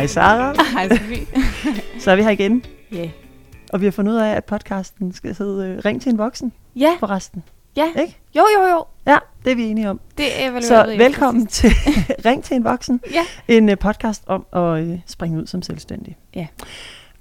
[0.00, 0.54] Hej Sara.
[0.72, 1.26] Hej Sofie.
[1.98, 2.96] Så er vi her igen, Ja.
[2.96, 3.08] Yeah.
[3.72, 6.52] og vi har fundet ud af, at podcasten skal hedde øh, Ring til en voksen
[6.76, 7.42] Ja, forresten.
[7.76, 7.86] ja.
[8.00, 8.18] Ikke?
[8.36, 8.84] Jo, jo, jo.
[9.06, 10.00] Ja, det er vi enige om.
[10.18, 11.70] Det er vel Så velkommen til
[12.26, 13.20] Ring til en voksen, Ja.
[13.48, 16.16] en uh, podcast om at uh, springe ud som selvstændig.
[16.34, 16.46] Ja.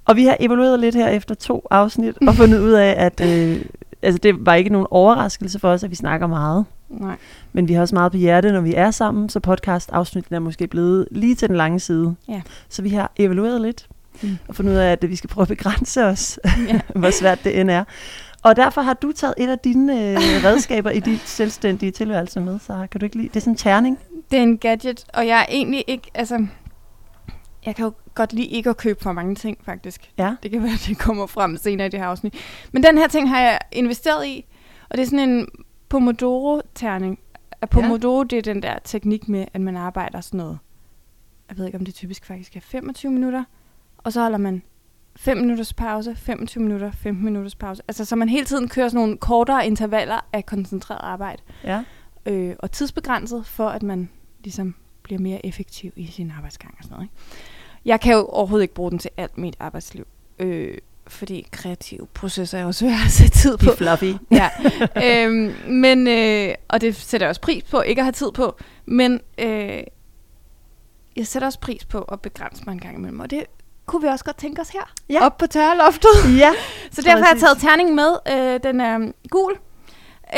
[0.05, 3.61] Og vi har evalueret lidt her efter to afsnit og fundet ud af, at øh,
[4.01, 6.65] altså, det var ikke nogen overraskelse for os, at vi snakker meget.
[6.89, 7.15] Nej.
[7.53, 10.67] Men vi har også meget på hjerte, når vi er sammen, så podcast-afsnitten er måske
[10.67, 12.15] blevet lige til den lange side.
[12.29, 12.41] Ja.
[12.69, 13.87] Så vi har evalueret lidt
[14.21, 14.37] Mm.
[14.47, 16.79] og fundet ud af, at vi skal prøve at begrænse os, Ja.
[16.99, 17.83] hvor svært det end er.
[18.43, 22.59] Og derfor har du taget et af dine øh, redskaber i dit selvstændige tilværelse med,
[22.59, 23.27] så kan du ikke lide?
[23.27, 23.99] Det er sådan en terning.
[24.31, 26.45] Det er en gadget, og jeg er egentlig ikke, altså...
[27.65, 30.11] Jeg kan jo godt lide ikke at købe for mange ting, faktisk.
[30.17, 30.35] Ja.
[30.43, 32.35] Det kan være, at det kommer frem senere i det her afsnit.
[32.71, 34.45] Men den her ting har jeg investeret i,
[34.89, 35.47] og det er sådan en
[35.89, 37.19] Pomodoro-terning.
[37.71, 40.59] Pomodoro, det er den der teknik med, at man arbejder sådan noget.
[41.49, 43.43] Jeg ved ikke, om det typisk faktisk er 25 minutter,
[43.97, 44.61] og så holder man
[45.15, 47.83] 5 minutters pause, 25 minutter, 15 minutters pause.
[47.87, 51.41] Altså, så man hele tiden kører sådan nogle kortere intervaller af koncentreret arbejde.
[51.63, 51.83] Ja.
[52.25, 54.09] Øh, og tidsbegrænset, for at man
[54.43, 57.05] ligesom bliver mere effektiv i sin arbejdsgang og sådan noget.
[57.05, 57.15] Ikke?
[57.85, 60.07] Jeg kan jo overhovedet ikke bruge den til alt mit arbejdsliv.
[60.39, 60.77] Øh,
[61.07, 63.71] fordi kreative processer er jo svære at sætte tid De på.
[63.71, 64.13] er fluffy.
[64.31, 64.49] ja.
[65.25, 68.55] øhm, men, øh, og det sætter jeg også pris på, ikke at have tid på.
[68.85, 69.83] Men øh,
[71.15, 73.19] jeg sætter også pris på at begrænse mig en gang imellem.
[73.19, 73.43] Og det
[73.85, 74.93] kunne vi også godt tænke os her.
[75.09, 75.25] Ja.
[75.25, 76.37] Op på tørreloftet.
[76.37, 76.51] Ja.
[76.91, 78.15] Så derfor har jeg taget terningen med.
[78.31, 79.53] Øh, den er um, gul.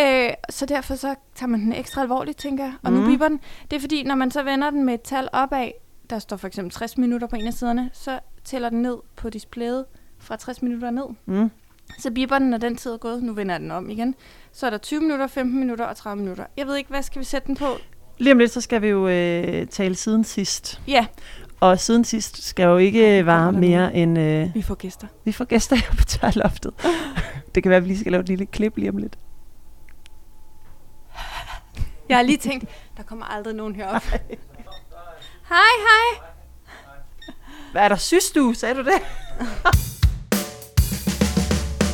[0.02, 2.73] Øh, så derfor så tager man den ekstra alvorligt, tænker jeg.
[2.84, 3.08] Og nu Mm.
[3.08, 3.39] biber den.
[3.72, 5.67] Det er fordi, når man så vender den med et tal opad,
[6.12, 9.30] der står for eksempel 60 minutter på en af siderne, så tæller den ned på
[9.30, 9.86] displayet
[10.20, 11.03] fra 60 minutter ned.
[11.26, 11.52] Mm.
[12.00, 13.23] Så biber den, når den tid er gået.
[13.23, 14.16] Nu vender den om igen.
[14.52, 16.45] Så er der 20 minutter, 15 minutter og 30 minutter.
[16.58, 17.66] Jeg ved ikke, hvad skal vi sætte den på?
[18.18, 20.81] Lige om lidt, så skal vi jo øh, tale siden sidst.
[20.88, 21.06] Ja,
[21.59, 24.19] Og siden sidst skal jo ikke Ej, vare mere end...
[24.19, 25.07] Øh, vi får gæster.
[25.25, 26.74] vi får gæster her på tørloftet.
[27.56, 29.18] det kan være, at vi lige skal lave et lille klip lige om lidt.
[32.09, 32.66] Jeg har lige tænkt,
[32.97, 34.03] der kommer aldrig nogen herop.
[35.51, 36.28] Hej, hej.
[37.72, 37.95] Hvad er der?
[37.95, 38.53] Synes du?
[38.53, 39.01] Sagde du det?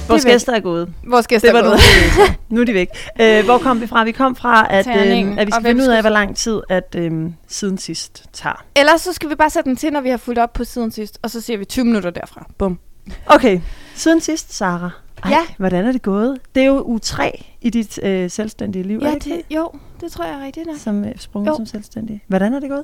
[0.08, 0.32] Vores væk.
[0.32, 0.94] gæster er gået.
[1.08, 2.38] Vores gæster Det var er nu, gået.
[2.50, 2.88] nu er de væk.
[3.22, 4.04] Øh, hvor kom vi fra?
[4.04, 6.96] Vi kom fra, at, øh, at vi skal finde ud af, hvor lang tid, at
[6.98, 7.12] øh,
[7.48, 8.66] siden sidst tager.
[8.76, 10.92] Ellers så skal vi bare sætte den til, når vi har fulgt op på siden
[10.92, 12.46] sidst, og så siger vi 20 minutter derfra.
[12.58, 12.80] Bum.
[13.26, 13.60] Okay,
[13.96, 14.90] siden sidst, Sara.
[15.24, 15.40] Ej, Ja.
[15.58, 16.38] hvordan er det gået?
[16.56, 19.56] Det er jo uge 3 i dit øh, selvstændige liv, er Ja, det ikke det,
[19.56, 20.66] jo, det tror jeg er rigtigt.
[20.68, 20.74] det?
[20.76, 20.80] Der.
[20.82, 21.56] Som øh, sprunget Jo.
[21.56, 22.24] som selvstændig.
[22.28, 22.84] Hvordan er det gået?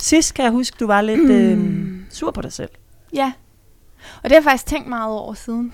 [0.00, 1.58] Sidst kan jeg huske, du var lidt øh,
[2.10, 2.70] sur på dig selv.
[3.14, 3.32] Ja.
[4.16, 5.72] Og det har jeg faktisk tænkt meget over siden.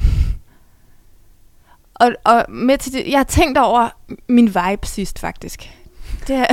[1.95, 3.89] Og, og med til det, jeg har tænkt over
[4.29, 5.71] min vibe sidst, faktisk.
[6.27, 6.47] Det er,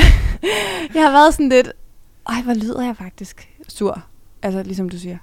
[0.93, 1.71] jeg har været sådan lidt,
[2.29, 4.03] ej, hvor lyder jeg faktisk sur.
[4.41, 5.17] Altså, ligesom du siger.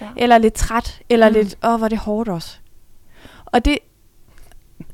[0.00, 0.08] Ja.
[0.16, 1.34] Eller lidt træt, eller Mm.
[1.34, 1.40] mm.
[1.42, 2.58] lidt, åh, er det hårdt også.
[3.44, 3.78] Og det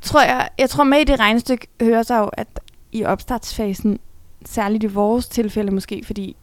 [0.00, 2.60] tror jeg, jeg tror med i det regnestykke hører sig jo, at
[2.92, 3.98] i opstartsfasen,
[4.44, 6.36] særligt i vores tilfælde måske, fordi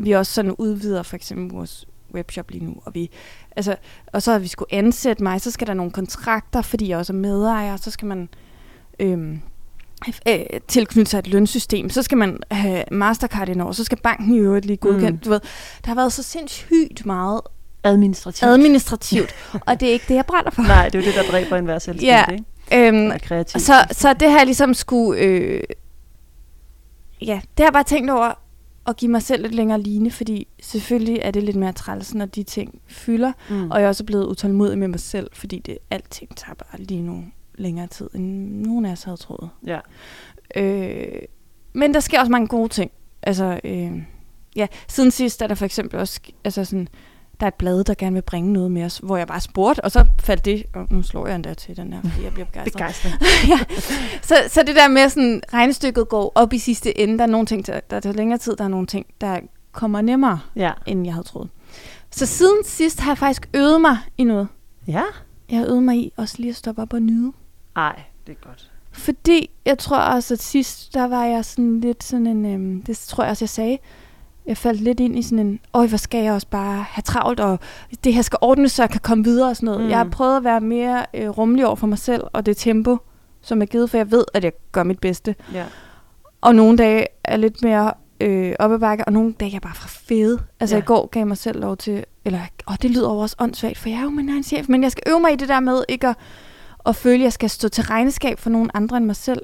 [0.00, 3.10] vi også sådan udvider for eksempel vores webshop lige nu, og vi,
[3.56, 3.76] altså,
[4.12, 7.12] og så har vi skulle ansætte mig, så skal der nogle kontrakter, fordi jeg også
[7.12, 8.28] er medejer, så skal man
[8.98, 9.40] øhm,
[10.28, 10.38] øh,
[10.68, 14.66] tilknytte sig et lønsystem, så skal man have Mastercard indover, så skal banken i øvrigt
[14.66, 15.10] lige godkendt.
[15.14, 15.18] Mm.
[15.18, 15.40] Du ved,
[15.84, 17.40] der har været så sindssygt meget
[17.84, 18.50] Administrativt.
[18.50, 19.34] administrativt,
[19.66, 20.62] og det er ikke det, jeg brænder for.
[20.62, 22.32] Nej, det er jo det, der dræber en hver selvstændig, Ja.
[22.32, 22.88] ikke?
[22.88, 23.60] Øhm, kreativ.
[23.60, 25.20] så, så det har jeg ligesom skulle...
[25.20, 25.60] Øh,
[27.20, 28.32] ja, det har jeg bare tænkt over
[28.88, 32.26] at give mig selv lidt længere line, fordi selvfølgelig er det lidt mere træls, når
[32.26, 33.32] de ting fylder.
[33.50, 33.70] mm.
[33.70, 37.02] Og jeg er også blevet utålmodig med mig selv, fordi det alting tager bare lige
[37.02, 39.50] nu længere tid, end nogen af os havde troet.
[39.66, 39.78] Ja.
[40.56, 41.22] Øh,
[41.72, 42.90] men der sker også mange gode ting.
[43.22, 44.02] Altså, øh,
[44.56, 46.88] ja, siden sidst er der for eksempel også, altså sådan,
[47.40, 49.84] der er et blad, der gerne vil bringe noget med os, hvor jeg bare spurgte,
[49.84, 52.46] og så faldt det, og nu slår jeg endda til den her, fordi jeg bliver
[52.52, 52.72] begejstret.
[52.72, 53.12] Begejstret.
[53.48, 53.58] ja.
[54.22, 57.46] så, så det der med sådan, regnestykket går op i sidste ende, der er nogle
[57.46, 59.40] ting, der, der tager længere tid, der er nogle ting, der
[59.72, 60.72] kommer nemmere, Ja.
[60.86, 61.48] end jeg havde troet.
[62.10, 64.48] Så siden sidst har jeg faktisk øvet mig i noget.
[64.86, 65.02] Ja?
[65.50, 67.32] Jeg har øvet mig i også lige at stoppe op og nyde.
[67.76, 68.70] Ej, det er godt.
[68.92, 72.98] Fordi jeg tror også, at sidst, der var jeg sådan lidt sådan en, øhm, det
[72.98, 73.78] tror jeg også, jeg sagde,
[74.48, 77.40] jeg faldt lidt ind i sådan en, øj, hvor skal jeg også bare have travlt,
[77.40, 77.58] og
[78.04, 79.80] det her skal ordnes, så jeg kan komme videre og sådan noget.
[79.80, 79.84] Mm.
[79.84, 79.90] Mm.
[79.90, 82.96] Jeg har prøvet at være mere øh, rummelig over for mig selv, og det tempo,
[83.42, 85.34] som er givet, for jeg ved, at jeg gør mit bedste.
[85.54, 85.64] Ja.
[86.40, 89.62] Og nogle dage er lidt mere øh, op ad bakke, og nogle dage er jeg
[89.62, 90.38] bare for fede.
[90.60, 90.82] Altså Ja.
[90.82, 92.40] i går gav jeg mig selv lov til, eller
[92.70, 94.92] åh, det lyder jo også åndssvagt, for jeg er jo min egen chef, men jeg
[94.92, 96.16] skal øve mig i det der med ikke at,
[96.86, 99.42] at føle, at jeg skal stå til regnskab for nogen andre end mig selv.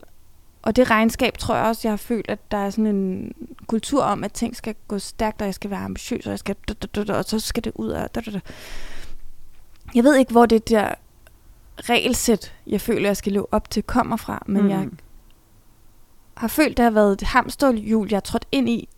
[0.65, 3.33] Og det regnskab tror jeg også, jeg har følt, at der er sådan en
[3.67, 6.57] kultur om, at ting skal gå stærkt, og jeg skal være ambitiøs, og, jeg skal,
[7.09, 8.09] og så skal det ud af...
[9.95, 10.95] Jeg ved ikke, hvor det der
[11.79, 14.69] regelsæt, jeg føler, jeg skal leve op til, kommer fra, men mm.
[14.69, 14.89] jeg
[16.35, 18.89] har følt, det har været et hamsterhjul, jeg har trådt ind i.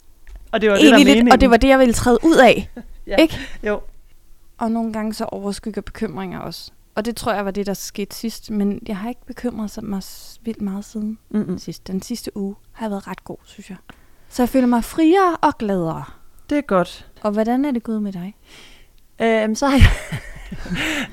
[0.53, 2.71] Og det var det, der lidt, Og det var det, jeg ville træde ud af.
[3.07, 3.17] ja.
[3.17, 3.39] Ikke?
[3.63, 3.81] Jo.
[4.59, 6.73] Og nogle gange så overskygger bekymringer også.
[6.97, 8.51] Og det tror jeg var det, der skete sidst.
[8.51, 10.03] Men jeg har ikke bekymret mig
[10.43, 11.59] vildt meget siden Mm-mm.
[11.59, 11.87] sidst.
[11.87, 13.77] Den sidste uge har været ret god, synes jeg.
[14.29, 16.05] Så jeg føler mig friere og gladere.
[16.51, 17.11] Det er godt.
[17.23, 18.35] Og hvordan er det gået med dig?
[19.23, 20.19] Øhm, så har jeg,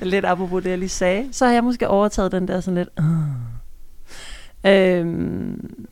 [0.12, 2.88] lidt apropos det, jeg lige sagde, så har jeg måske overtaget den der sådan lidt...
[4.66, 5.86] Øhm,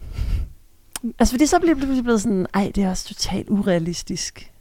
[1.19, 4.53] altså fordi så bliver det blevet sådan, ej, det er også totalt urealistisk,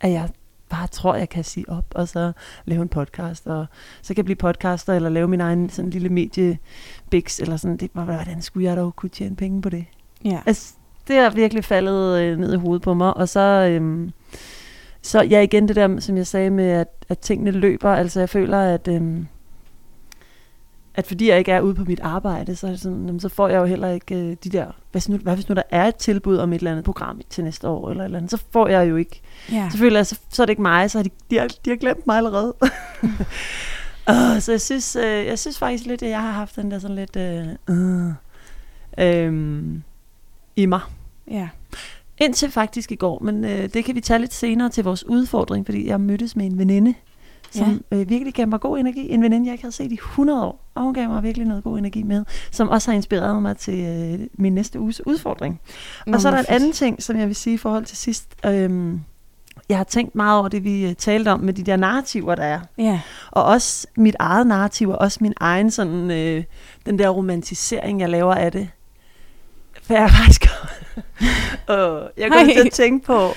[0.00, 0.28] at jeg
[0.72, 2.32] bare tror, jeg kan sige op, og så
[2.64, 3.66] lave en podcast, og
[4.02, 7.90] så kan jeg blive podcaster, eller lave min egen sådan lille mediebiks, eller sådan, det,
[7.92, 9.84] hvordan skulle jeg dog kunne tjene penge på det?
[10.24, 10.40] Ja.
[10.46, 10.74] Altså,
[11.08, 14.10] det er virkelig faldet øh, ned i hovedet på mig, og så, øhm,
[15.02, 18.28] så ja, igen det der, som jeg sagde med, at, at tingene løber, altså jeg
[18.28, 19.26] føler, at, øhm,
[20.94, 23.58] at fordi jeg ikke er ude på mit arbejde, så, sådan, jamen, så får jeg
[23.58, 26.36] jo heller ikke øh, de der, hvad, nu, hvad hvis nu der er et tilbud
[26.36, 28.96] om et eller andet program til næste år, eller eller andet, så får jeg jo
[28.96, 29.20] ikke.
[29.52, 29.70] Ja.
[29.80, 32.06] Jeg, så, så er det ikke mig, så har de, de, har, de har glemt
[32.06, 32.54] mig allerede.
[34.10, 36.78] uh, så jeg synes, øh, jeg synes faktisk lidt, at jeg har haft den der
[36.78, 38.12] sådan lidt, øh, øh,
[38.98, 39.62] øh,
[40.56, 40.80] i mig.
[41.30, 41.48] Ja.
[42.18, 45.66] Indtil faktisk i går, men øh, det kan vi tage lidt senere til vores udfordring,
[45.66, 46.94] fordi jeg mødtes med en veninde,
[47.52, 47.96] som ja.
[47.96, 49.10] øh, virkelig gav mig god energi.
[49.10, 51.64] En veninde, jeg ikke havde set i 100 år, og hun gav mig virkelig noget
[51.64, 55.60] god energi med, som også har inspireret mig til øh, min næste uges udfordring.
[56.06, 57.96] Nå, og så er der en anden ting, som jeg vil sige i forhold til
[57.96, 58.36] sidst.
[58.46, 59.00] Øhm,
[59.68, 62.44] jeg har tænkt meget over det, vi øh, talte om med de der narrativer, der
[62.44, 62.60] er.
[62.78, 63.00] Ja.
[63.30, 66.44] Og også mit eget narrativ, og også min egen sådan, øh,
[66.86, 68.68] den der romantisering, jeg laver af det.
[69.82, 70.46] For jeg er faktisk...
[71.66, 72.54] og jeg kommer Hej.
[72.54, 73.32] til at tænke på,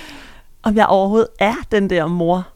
[0.63, 2.47] om jeg overhovedet er den der mor,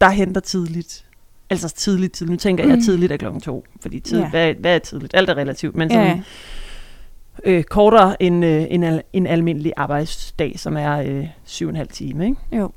[0.00, 1.06] der henter tidligt.
[1.50, 2.30] Altså tidligt, tidligt.
[2.32, 2.82] Nu tænker jeg, Mm.
[2.82, 3.64] tidligt er klokken to.
[3.82, 4.30] Fordi tid, Ja.
[4.30, 5.14] hvad, hvad er tidligt?
[5.14, 5.76] Alt er relativt.
[5.76, 7.50] Men sådan, ja.
[7.50, 11.76] øh, kortere end øh, en, al- en almindelig arbejdsdag, som er øh, syv og en
[11.76, 12.24] halv time.
[12.26, 12.36] Ikke?
[12.52, 12.70] Jo.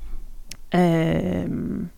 [0.74, 1.88] Øhm,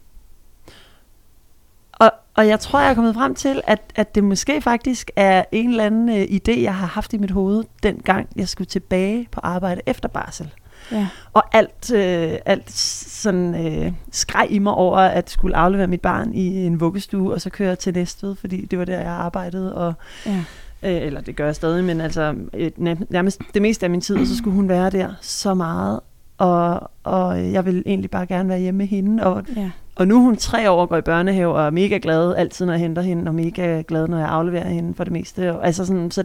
[1.93, 5.45] og, og jeg tror, jeg er kommet frem til, at, at det måske faktisk er
[5.53, 9.29] en eller anden øh, idé, jeg har haft i mit hoved, dengang jeg skulle tilbage
[9.33, 10.51] på arbejde efter barsel.
[10.93, 11.09] Ja.
[11.33, 16.35] Og alt, øh, alt sådan øh, skreg i mig over at skulle aflevere mit barn
[16.35, 19.95] i en vuggestue, og så køre til Næstved, fordi det var der, jeg arbejdede, og
[20.27, 20.45] Ja.
[20.83, 24.01] Øh, eller det gør jeg stadig, men altså øh, næ- nærmest det meste af min
[24.01, 26.01] tid, så skulle hun være der så meget.
[26.39, 29.27] Og, og jeg vil egentlig bare gerne være hjemme med hende.
[29.27, 29.71] Og, Ja.
[29.97, 32.67] og nu er hun tre år og går i børnehave, og er mega glad altid,
[32.67, 35.53] når jeg henter hende, og mega glad, når jeg afleverer hende for det meste.
[35.57, 36.25] Og, altså sådan, så,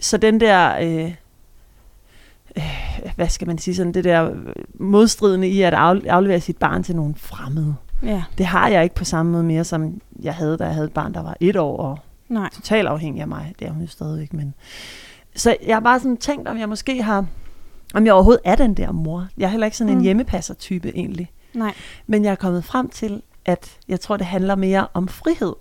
[0.00, 0.70] så den der...
[0.82, 1.14] Øh,
[3.16, 4.36] hvad skal man sige, sådan det der øh,
[4.74, 7.74] modstridende i at af- aflevere sit barn til nogen fremmede.
[8.02, 8.22] Ja.
[8.38, 10.92] Det har jeg ikke på samme måde mere, som jeg havde, da jeg havde et
[10.92, 12.50] barn, der var et år og Nej.
[12.54, 13.54] totalt afhængig af mig.
[13.58, 14.54] Det er hun jo stadigvæk, men...
[15.36, 17.26] Så jeg har bare sådan tænkt, om jeg måske har...
[17.94, 19.26] Om jeg overhovedet er den der mor.
[19.38, 20.02] Jeg er heller ikke sådan en Mm.
[20.04, 21.30] hjemmepasser-type egentlig.
[21.54, 21.74] Nej.
[22.06, 25.52] Men jeg er kommet frem til, at jeg tror, det handler mere om frihed.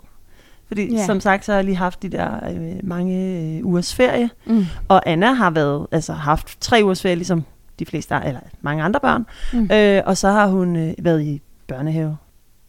[0.71, 1.05] Fordi Ja.
[1.05, 4.29] som sagt, så har jeg lige haft de der øh, mange øh, ugers ferie.
[4.45, 4.65] Mm.
[4.87, 7.43] Og Anna har været, altså haft tre ugers ferie, ligesom
[7.79, 9.25] de fleste, eller mange andre børn.
[9.53, 9.69] Mm.
[9.73, 12.17] Øh, og så har hun øh, været i børnehave.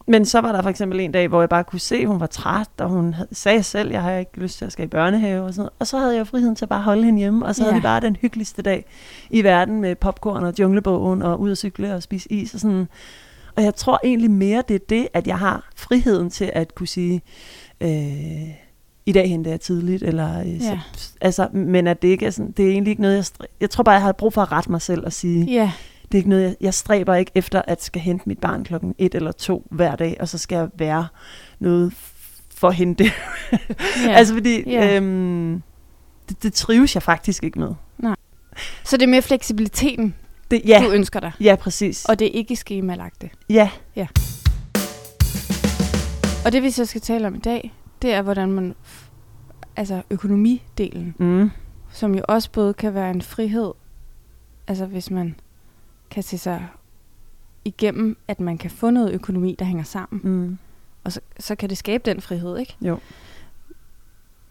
[0.06, 2.21] Men så var der for eksempel en dag, hvor jeg bare kunne se, at hun
[2.21, 4.88] var træt, og hun havde, sagde selv, jeg har ikke lyst til at skal i
[4.88, 5.73] børnehave og sådan noget.
[5.78, 7.78] Og så havde jeg friheden til at bare holde hende hjemme, og så havde Ja.
[7.78, 8.85] vi bare den hyggeligste dag
[9.30, 12.88] i verden med popcorn og junglebogen og ud at cykle og spise is og sådan.
[13.56, 16.87] Og jeg tror egentlig mere, det er det, at jeg har friheden til at kunne
[16.87, 17.23] sige,
[17.82, 18.48] øh,
[19.06, 20.58] i dag henter jeg tidligt, eller, øh, Ja.
[20.96, 23.56] så, altså, men at det ikke er sådan, det er egentlig ikke noget, jeg, stræ-
[23.60, 25.72] jeg tror bare, jeg har brug for at rette mig selv og sige, Ja.
[26.02, 28.94] det er ikke noget, jeg, jeg stræber ikke efter, at skal hente mit barn klokken
[28.98, 31.06] et eller to hver dag, og så skal jeg være
[31.60, 31.92] noget
[32.54, 33.12] for at hente det.
[34.06, 34.12] ja.
[34.18, 34.96] altså fordi, Ja.
[34.96, 35.62] øhm,
[36.28, 37.70] det, det trives jeg faktisk ikke med.
[38.84, 40.14] Så det er mere fleksibiliteten,
[40.50, 41.32] Det, ja, du ønsker dig.
[41.40, 42.04] ja, præcis.
[42.04, 43.30] Og det er ikke skemalagte.
[43.50, 43.68] ja,
[46.44, 47.72] Og det vi så skal tale om i dag,
[48.02, 48.75] det er hvordan man,
[49.76, 51.50] altså økonomidelen, mm,
[51.90, 53.72] som jo også både kan være en frihed,
[54.66, 55.34] altså hvis man
[56.11, 56.66] kan se sig
[57.64, 60.20] igennem, at man kan få noget økonomi, der hænger sammen.
[60.25, 60.58] mm,
[61.04, 62.76] Og så, så kan det skabe den frihed, ikke?
[62.80, 62.99] Jo.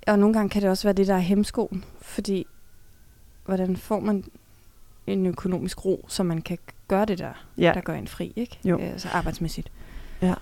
[0.07, 2.47] Og nogle gange kan det også være det, der er hemskoen, fordi
[3.45, 4.23] hvordan får man
[5.07, 6.57] en økonomisk ro, så man kan
[6.87, 8.59] gøre det der, ja, der gør en fri, ikke?
[8.65, 8.79] Jo.
[8.79, 9.71] Øh, Altså arbejdsmæssigt.
[10.21, 10.33] Ja.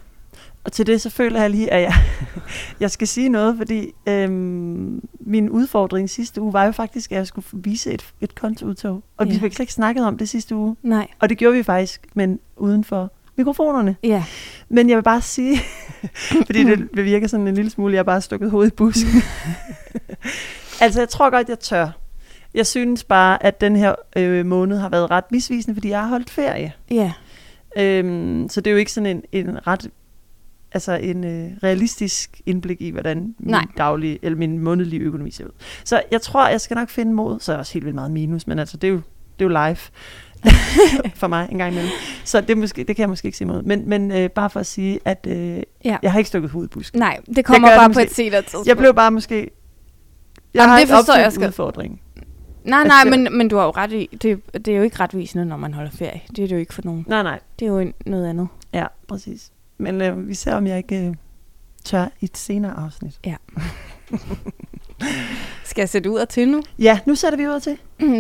[0.64, 1.94] Og til det så føler jeg lige, at jeg,
[2.80, 7.28] jeg skal sige noget, fordi øhm, min udfordring sidste uge var jo faktisk, at jeg
[7.28, 9.04] skulle vise et, et kontoudtog.
[9.18, 9.34] Og Ja.
[9.34, 10.76] vi fik slet ikke snakket om det sidste uge.
[10.84, 11.08] Nej.
[11.20, 13.96] Og det gjorde vi faktisk, men uden for mikrofonerne.
[14.04, 14.24] Ja.
[14.70, 15.58] Men jeg vil bare sige,
[16.46, 19.22] fordi det, virker sådan en lille smule, jeg har bare stukket hovedet i busken.
[20.82, 21.90] altså, jeg tror godt, jeg tør.
[22.54, 26.08] Jeg synes bare, at den her øh, måned har været ret misvisende, fordi jeg har
[26.08, 26.74] holdt ferie.
[26.92, 27.12] Ja.
[27.78, 29.90] Øhm, så det er jo ikke sådan en, en ret
[30.72, 33.66] altså en øh, realistisk indblik i, hvordan min Nej.
[33.78, 35.52] daglige, eller min månedlige økonomi ser ud.
[35.84, 38.12] Så jeg tror, jeg skal nok finde mod, så er jeg også helt vildt meget
[38.12, 39.02] minus, men altså, det er jo,
[39.40, 39.78] det er jo live
[41.22, 41.92] for mig en gang imellem.
[42.26, 43.64] Så det, måske, det kan jeg måske ikke sige imod.
[43.64, 45.98] Men, men øh, bare for at sige, at øh, Ja.
[46.04, 47.00] jeg har ikke stukket hovedet i busken.
[47.00, 48.04] Nej, det kommer gør det bare på måske.
[48.04, 48.68] et senere tidspunkt.
[48.68, 49.36] Jeg blev bare måske...
[49.40, 49.48] Jeg
[50.56, 51.48] Jamen, har det forstår jeg godt.
[51.48, 52.00] udfordringen.
[52.64, 55.00] Nej, Altså, nej, men, men du har jo ret i, det, det er jo ikke
[55.00, 56.22] retvisende, når man holder ferie.
[56.36, 57.06] Det er det jo ikke for nogen.
[57.08, 57.40] Nej, nej.
[57.60, 58.48] Det er jo en- noget andet.
[58.74, 59.52] Ja, præcis.
[59.80, 61.16] Men øh, vi ser, om jeg ikke øh,
[61.84, 63.20] tør i et senere afsnit.
[65.64, 66.64] Skal jeg sætte ud og til nu?
[66.80, 67.78] Ja, nu sætter vi ud til.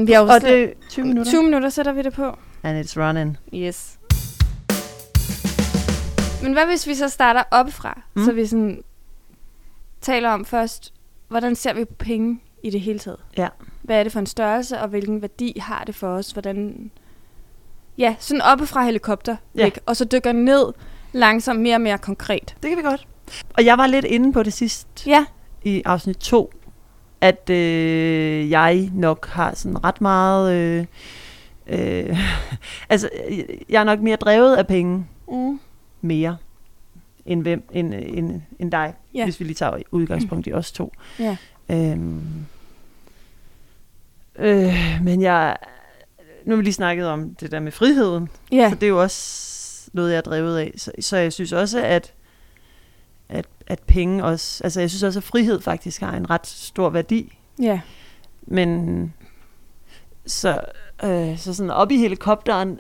[0.07, 1.31] vi har Og det er 20 minutter.
[1.31, 2.37] 20 minutter sætter vi det på.
[2.63, 3.37] And it's running.
[3.53, 3.99] Yes.
[6.43, 8.01] Men hvad hvis vi så starter oppefra?
[8.13, 8.21] Mm.
[8.21, 8.25] Mm.
[8.25, 8.83] Så vi sådan
[10.01, 10.93] taler om først,
[11.27, 13.19] hvordan ser vi på penge i det hele taget?
[13.37, 13.47] Ja.
[13.81, 16.31] Hvad er det for en størrelse, og hvilken værdi har det for os?
[16.31, 16.91] Hvordan...
[17.97, 19.35] Ja, sådan oppefra helikopter.
[19.55, 19.65] Ja.
[19.65, 19.79] Ikke?
[19.85, 20.73] Og så dykker ned
[21.11, 22.55] langsomt mere og mere konkret.
[22.63, 23.07] Det kan vi godt.
[23.53, 25.25] Og jeg var lidt inde på det sidst Ja,
[25.63, 26.53] i afsnit 2,
[27.21, 30.53] at øh, jeg nok har sådan ret meget...
[30.53, 30.85] Øh,
[31.67, 32.19] øh,
[32.89, 33.39] altså, øh,
[33.69, 35.59] jeg er nok mere drevet af penge mm.
[36.01, 36.37] mere
[37.25, 39.23] end, hvem, end, øh, end, end dig, Ja.
[39.23, 40.93] hvis vi lige tager udgangspunkt i os to.
[41.19, 41.37] ja.
[41.71, 42.21] Øhm,
[44.35, 45.57] øh, men jeg...
[46.45, 48.69] Nu har vi lige snakket om det der med friheden, ja.
[48.69, 49.58] så det er jo også
[49.93, 50.73] noget, jeg er drevet af.
[50.77, 52.13] Så, så jeg synes også, at,
[53.29, 54.63] at, at penge også...
[54.63, 57.37] Altså, jeg synes også, at frihed faktisk har en ret stor værdi.
[57.61, 57.81] ja.
[58.51, 59.13] Men
[60.25, 60.61] så,
[61.03, 62.79] øh, så sådan op i helikopteren,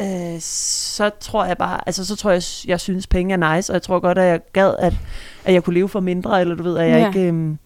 [0.00, 3.74] øh, så tror jeg bare, altså så tror jeg, jeg synes penge er nice, og
[3.74, 4.94] jeg tror godt, at jeg gad, at,
[5.44, 7.06] at jeg kunne leve for mindre, eller du ved, at jeg Ja.
[7.06, 7.32] ikke...
[7.32, 7.56] Øh,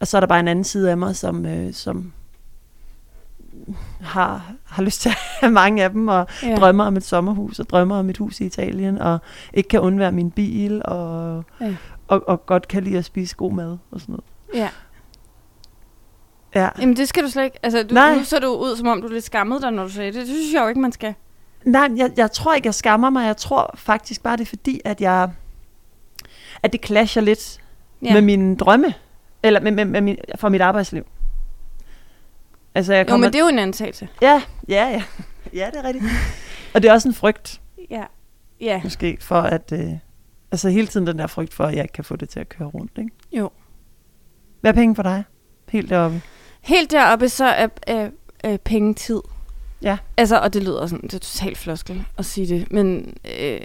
[0.00, 2.12] og så er der bare en anden side af mig, som, øh, som
[4.00, 6.56] har, har lyst til at have mange af dem, og ja.
[6.56, 9.18] drømmer om et sommerhus, og drømmer om et hus i Italien, og
[9.54, 11.76] ikke kan undvære min bil, og, Ja.
[12.08, 14.24] og, og godt kan lide at spise god mad og sådan noget.
[14.54, 14.68] ja.
[16.54, 16.68] Ja.
[16.80, 17.58] Jamen det skal du slet ikke.
[17.62, 18.14] Altså, du, Nej.
[18.14, 20.20] nu så du ud, som om du lidt skammede dig, når du sagde det.
[20.20, 21.14] Det synes jeg jo ikke, man skal.
[21.64, 23.26] Nej, jeg, jeg tror ikke, jeg skammer mig.
[23.26, 25.30] Jeg tror faktisk bare, det er fordi, at jeg
[26.62, 27.58] at det clasher lidt
[28.02, 28.12] ja.
[28.12, 28.94] med mine drømme.
[29.42, 31.06] Eller med, med, med min, fra mit arbejdsliv.
[32.74, 33.26] Altså, jeg Jo, kommer...
[33.26, 34.08] men det er jo en antagelse.
[34.22, 35.02] Ja, ja, ja.
[35.54, 36.04] Ja, det er rigtigt.
[36.74, 38.04] Og det er også en frygt, Ja.
[38.60, 38.80] Ja.
[38.84, 39.72] måske, for at...
[39.72, 39.90] Øh,
[40.52, 42.48] altså, hele tiden den der frygt for, at jeg ikke kan få det til at
[42.48, 43.10] køre rundt, ikke?
[43.32, 43.50] Jo.
[44.60, 45.24] Hvad er penge for dig?
[45.68, 46.22] Helt deroppe.
[46.60, 48.10] Helt deroppe, så er, er,
[48.44, 49.20] er penge tid.
[49.82, 49.98] Ja.
[50.16, 53.60] Altså, og det lyder sådan, det er totalt floskel at sige det, men, øh,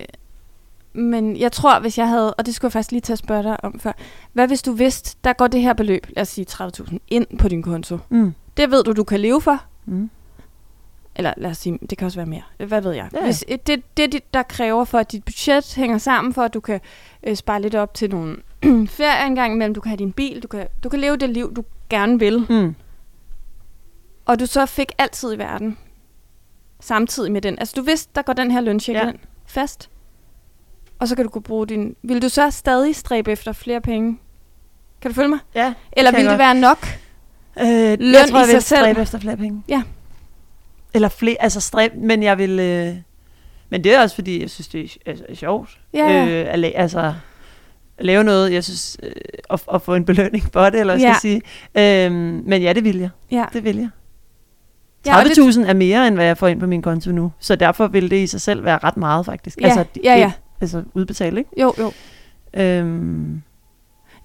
[0.94, 3.44] men jeg tror, hvis jeg havde, og det skulle jeg faktisk lige til at spørge
[3.44, 3.92] dig om før,
[4.34, 7.48] hvad hvis du vidste, der går det her beløb, lad os sige 30.000, ind på
[7.48, 7.98] din konto.
[8.10, 8.34] Mm.
[8.60, 10.10] Det ved du, du kan leve for, Mm.
[11.16, 12.42] eller lad os sige, det kan også være mere.
[12.68, 13.10] Hvad ved jeg?
[13.14, 13.24] Ja.
[13.24, 16.54] Hvis det, det, det, det, der kræver for, at dit budget hænger sammen, for at
[16.54, 16.80] du kan
[17.24, 18.36] øh, spare lidt op til nogle
[18.98, 21.30] ferier en gang imellem, du kan have din bil, du kan, du kan leve det
[21.30, 22.76] liv, du gerne vil, Mm.
[24.26, 25.78] og du så fik altid i verden,
[26.80, 27.60] samtidig med den.
[27.60, 29.08] Altså du vidste, der går den her løncheck Ja.
[29.10, 29.90] ind fast,
[31.00, 31.96] og så kan du kunne bruge din...
[32.02, 34.18] Vil du så stadig stræbe efter flere penge?
[35.02, 35.40] Kan du følge mig?
[35.56, 35.74] Ja.
[35.92, 36.88] Eller vil det være nok?
[37.62, 39.64] Øh, jeg Løn tror, i jeg vil stræbe efter flere penge.
[39.70, 39.82] Ja.
[40.94, 42.60] Eller flere, altså stræbe, men jeg vil...
[42.60, 42.96] Øh,
[43.70, 45.80] men det er også fordi, jeg synes, det er, altså, er sjovt.
[45.94, 46.26] Ja, ja.
[46.28, 47.14] Øh, at, altså,
[47.98, 49.12] at lave noget, jeg synes, øh,
[49.50, 51.14] at, at få en belønning for det, eller hvad Ja.
[51.18, 51.42] skal jeg
[51.76, 52.06] sige.
[52.06, 53.10] Øhm, men ja, det vil jeg.
[53.32, 53.46] Ja.
[53.54, 53.90] Det vil jeg.
[55.06, 57.32] Ja, og det- 30.000 er mere, end hvad jeg får ind på min konto nu.
[57.40, 59.62] Så derfor vil det i sig selv være ret meget, faktisk.
[59.62, 60.32] Ja, altså, ja, ja.
[60.62, 61.50] Altså udbetalt, ikke?
[61.62, 61.92] Jo, jo.
[62.54, 63.42] Øhm,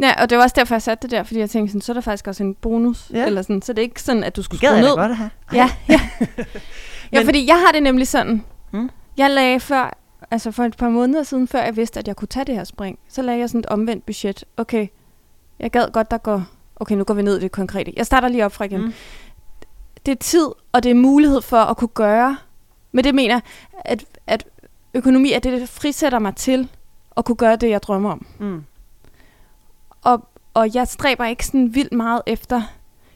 [0.00, 1.92] Ja, og det var også derfor, jeg satte det der, fordi jeg tænkte sådan, så
[1.92, 3.10] er der faktisk også en bonus.
[3.12, 3.26] Ja.
[3.26, 4.96] Eller sådan, så det er ikke sådan, at du det skulle skrue ned.
[4.96, 5.30] godt at have.
[5.52, 6.00] Ja, ja.
[7.12, 8.44] ja, Men- fordi jeg har det nemlig sådan.
[8.72, 8.90] Mm.
[9.16, 9.98] Jeg lagde før,
[10.30, 12.64] altså for et par måneder siden, før jeg vidste, at jeg kunne tage det her
[12.64, 14.44] spring, så lagde jeg sådan et omvendt budget.
[14.56, 14.86] Okay,
[15.60, 16.42] jeg gad godt, der går...
[16.76, 17.92] Okay, nu går vi ned i det konkrete.
[17.96, 18.80] Jeg starter lige op fra igen.
[18.80, 18.92] Mm.
[20.06, 22.36] Det er tid, og det er mulighed for at kunne gøre.
[22.92, 23.40] Men det mener,
[23.84, 24.44] at, at
[24.94, 26.68] økonomi er det, der frisætter mig til
[27.16, 28.26] at kunne gøre det, jeg drømmer om.
[28.38, 28.64] Mm.
[30.04, 32.62] Og, og jeg stræber ikke sådan vildt meget efter...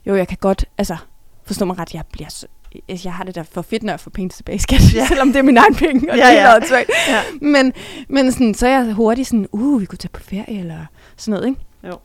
[0.07, 0.64] Jo, jeg kan godt...
[0.78, 0.97] Altså,
[1.45, 2.47] forstå mig ret, jeg bliver så,
[2.88, 5.07] altså, jeg har det der for fedt, når jeg får penge tilbage i skat, Ja.
[5.09, 6.85] selvom det er min egen penge, og Ja, det er ja.
[7.09, 7.21] ja.
[7.40, 7.73] Men,
[8.09, 11.33] men sådan, så er jeg hurtigt sådan, uh, vi kunne tage på ferie, eller sådan
[11.33, 11.61] noget, ikke?
[11.85, 11.99] Jo.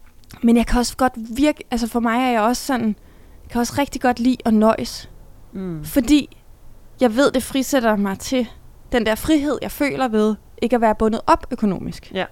[0.43, 2.87] Men jeg kan også godt virke, altså for mig er jeg også sådan,
[3.43, 5.09] jeg kan også rigtig godt lide at nøjes.
[5.53, 5.85] Mm.
[5.85, 6.37] Fordi
[7.01, 8.47] jeg ved, det frisætter mig til
[8.91, 12.11] den der frihed, jeg føler ved ikke at være bundet op økonomisk.
[12.13, 12.25] Ja.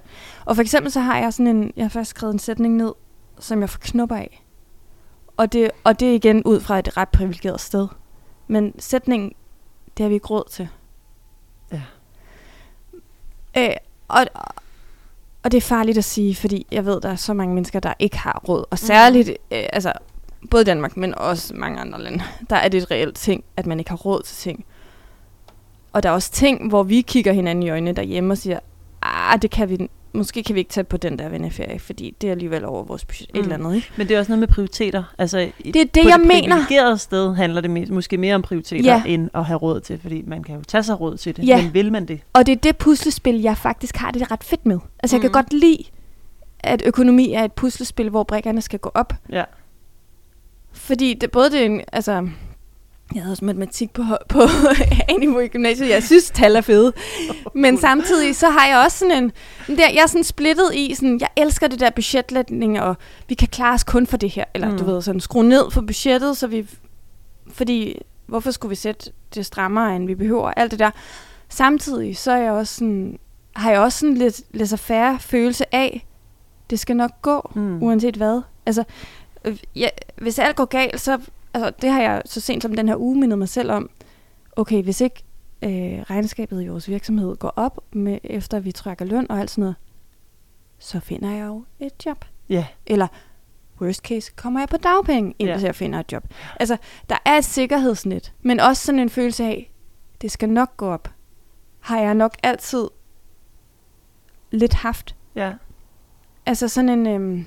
[0.45, 2.93] Og for eksempel så har jeg sådan en, jeg har faktisk skrevet en sætning ned,
[3.39, 4.45] som jeg får knupper af.
[5.37, 7.87] Og det, og det er igen ud fra et ret privilegeret sted.
[8.47, 9.33] Men sætningen,
[9.97, 10.67] det har vi ikke råd til.
[11.71, 11.81] Ja.
[13.57, 13.75] Øh,
[14.07, 14.25] og,
[15.43, 17.93] og det er farligt at sige, fordi jeg ved, der er så mange mennesker, der
[17.99, 18.65] ikke har råd.
[18.69, 19.57] Og særligt, mm.
[19.57, 19.93] øh, altså
[20.49, 23.79] både Danmark, men også mange andre lande, der er det et reelt ting, at man
[23.79, 24.65] ikke har råd til ting.
[25.93, 28.59] Og der er også ting, hvor vi kigger hinanden i øjnene derhjemme og siger,
[29.01, 32.27] ah, det kan vi, måske kan vi ikke tage på den der venneferie, fordi det
[32.27, 33.39] er alligevel over vores budget, mm.
[33.39, 33.51] et Mm.
[33.51, 33.87] eller andet, ikke?
[33.97, 35.03] Men det er også noget med prioriteter.
[35.17, 36.95] Altså, Det er det, på jeg det mener.
[36.95, 39.03] sted handler det måske mere om prioriteter, Ja.
[39.05, 41.47] end at have råd til, fordi man kan jo tage sig råd til det.
[41.47, 41.61] Ja.
[41.63, 42.19] Men vil man det?
[42.33, 44.79] Og det er det puslespil, jeg faktisk har det ret fedt med.
[45.03, 45.21] Altså, jeg Mhm.
[45.21, 45.83] kan godt lide,
[46.59, 49.13] at økonomi er et puslespil, hvor brækkerne skal gå op.
[49.31, 49.43] Ja.
[50.71, 52.29] Fordi det både det er en, altså,
[53.15, 54.41] jeg havde også matematik på, på
[55.09, 55.89] A-niveau i gymnasiet.
[55.89, 56.93] Jeg synes, tal er fede.
[57.55, 59.31] Men samtidig så har jeg også sådan en...
[59.77, 62.95] Der, jeg er sådan splittet i, sådan, jeg elsker det der budgetlætning, og
[63.27, 64.45] vi kan klare os kun for det her.
[64.53, 64.77] Eller Mm.
[64.77, 66.67] du ved, sådan skrue ned for budgettet, så vi...
[67.53, 70.51] Fordi, hvorfor skulle vi sætte det strammere, end vi behøver?
[70.57, 70.91] Alt det der.
[71.49, 73.19] Samtidig så er jeg også sådan,
[73.55, 76.07] har jeg også sådan lidt laissez-faire følelse af,
[76.69, 77.83] det skal nok gå, Mm.
[77.83, 78.41] uanset hvad.
[78.65, 78.83] Altså,
[79.45, 81.17] øh, ja, hvis alt går galt, så
[81.53, 83.89] altså, det har jeg så sent som den her uge mindet mig selv om.
[84.55, 85.23] Okay, hvis ikke
[85.61, 89.61] øh, regnskabet i vores virksomhed går op, med, efter vi trækker løn og alt sådan
[89.61, 89.75] noget,
[90.79, 92.25] så finder jeg jo et job.
[92.49, 92.65] Ja.
[92.85, 93.07] Eller
[93.81, 95.65] worst case, kommer jeg på dagpenge, indtil Ja.
[95.65, 96.23] jeg finder et job.
[96.59, 96.77] Altså,
[97.09, 99.71] der er et sikkerhedsnet, men også sådan en følelse af,
[100.21, 101.09] det skal nok gå op.
[101.79, 102.87] Har jeg nok altid
[104.51, 105.15] lidt haft.
[105.35, 105.53] Ja.
[106.45, 107.07] Altså sådan en...
[107.07, 107.45] Øhm,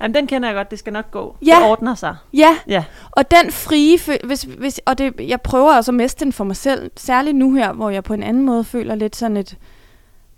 [0.00, 0.70] Jamen, den kender jeg godt.
[0.70, 1.36] Det skal nok gå.
[1.46, 1.56] Ja.
[1.56, 2.16] Det ordner sig.
[2.34, 2.84] ja, Ja.
[3.10, 3.98] og den frie...
[4.24, 7.54] Hvis, hvis, og det, jeg prøver også at mestre den for mig selv, særligt nu
[7.54, 9.56] her, hvor jeg på en anden måde føler lidt sådan et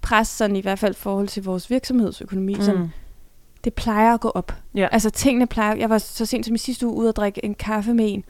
[0.00, 2.54] pres, sådan i hvert fald i forhold til vores virksomhedsøkonomi.
[2.54, 2.60] Mm.
[2.62, 2.92] Sådan,
[3.64, 4.52] det plejer at gå op.
[4.74, 4.88] Ja.
[4.92, 5.74] Altså tingene plejer...
[5.76, 8.24] Jeg var så sent som i sidste uge ude at drikke en kaffe med en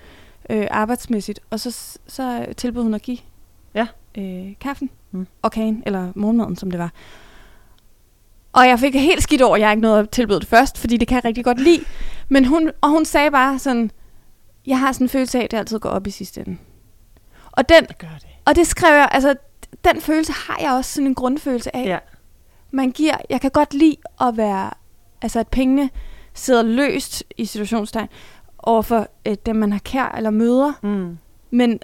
[0.50, 3.18] øh, arbejdsmæssigt, og så, så tilbød hun at give
[3.74, 3.86] Ja.
[4.18, 5.26] øh, kaffen Mm.
[5.42, 6.90] og kagen, eller morgenmaden, som det var.
[8.54, 10.96] Og jeg fik helt skidt over, at jeg ikke nåede at tilbyde det først, fordi
[10.96, 11.84] det kan jeg rigtig godt lide.
[12.28, 13.90] Men hun, og hun sagde bare sådan,
[14.66, 16.56] jeg har sådan en følelse af, at det altid går op i sidste ende.
[17.52, 18.26] Og, den, Det gør det.
[18.44, 19.34] og det skrev jeg, altså
[19.84, 21.84] den følelse har jeg også sådan en grundfølelse af.
[21.86, 21.98] Ja.
[22.70, 24.70] Man giver, jeg kan godt lide at være,
[25.22, 25.90] altså at pengene
[26.34, 28.08] sidder løst i situationstegn
[28.58, 30.72] overfor øh, dem, man har kær eller møder.
[30.82, 31.18] Mm.
[31.50, 31.80] Men,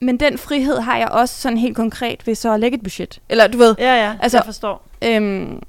[0.00, 3.20] men den frihed har jeg også sådan helt konkret ved så at lægge et budget.
[3.28, 4.16] Eller du ved, Ja, ja.
[4.20, 4.86] Altså- jeg forstår.
[5.04, 5.62] øhm,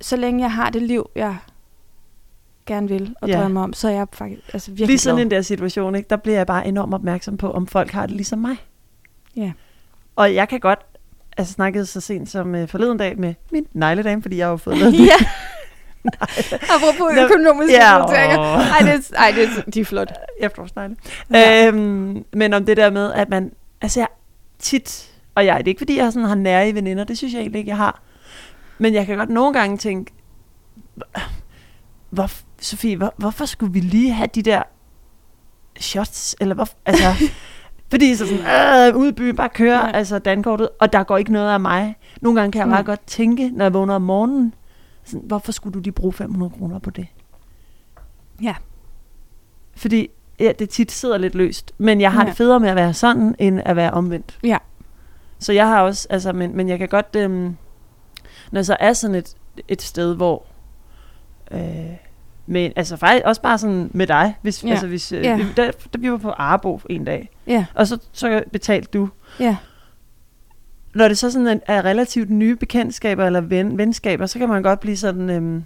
[0.00, 1.36] så længe jeg har det liv, jeg
[2.66, 3.40] gerne vil og Ja.
[3.40, 5.24] drømmer om, så er jeg faktisk altså virkelig Lige sådan glad.
[5.24, 6.06] en der situation, ikke?
[6.10, 8.56] der bliver jeg bare enormt opmærksom på, om folk har det ligesom mig.
[9.36, 9.52] Ja.
[10.16, 10.78] Og jeg kan godt,
[11.36, 14.56] altså snakkede så sent som uh, forleden dag med min negledame, fordi jeg har jo
[14.56, 15.26] fået lavet ja.
[16.74, 18.38] Apropos Nå, økonomiske ja, prioriteringer.
[18.38, 20.12] Ej, det ej, det er, de er flot.
[20.40, 20.96] efterårsnegle.
[21.32, 21.66] Ja.
[21.66, 24.08] Øhm, men om det der med, at man, altså jeg
[24.58, 27.40] tit, og jeg, det er ikke fordi, jeg sådan har nære veninder, det synes jeg
[27.40, 28.02] egentlig ikke, jeg har.
[28.78, 30.12] Men jeg kan godt nogle gange tænke,
[32.10, 34.62] hvor, Sofie, hvor, hvorfor skulle vi lige have de der
[35.80, 37.04] shots, eller hvor, altså,
[37.90, 39.92] fordi så sådan, øh, ude i byen, bare køre, Ja.
[39.92, 41.96] altså dankortet, og der går ikke noget af mig.
[42.20, 42.86] Nogle gange kan jeg bare Mm.
[42.86, 44.54] godt tænke, når jeg vågner om morgenen,
[45.04, 47.06] sådan, hvorfor skulle du lige bruge 500 kroner på det?
[48.42, 48.54] Ja.
[49.76, 50.08] Fordi
[50.40, 51.72] ja, det tit sidder lidt løst.
[51.78, 52.28] Men jeg har Ja.
[52.28, 54.38] det federe med at være sådan, end at være omvendt.
[54.42, 54.58] Ja.
[55.38, 57.56] Så jeg har også, altså, men, men jeg kan godt, øhm,
[58.52, 59.34] når så er sådan et,
[59.68, 60.44] et sted, hvor,
[61.50, 61.60] øh,
[62.46, 64.70] men, altså faktisk også bare sådan med dig, hvis, Ja.
[64.70, 65.36] altså, hvis øh, Ja.
[65.36, 69.08] vi- der, der vi var på Arbo en dag, Ja, og så, så betalte du.
[69.40, 69.56] ja.
[70.94, 74.80] Når det så sådan er, relativt nye bekendtskaber eller ven, venskaber, så kan man godt
[74.80, 75.64] blive sådan, øhm,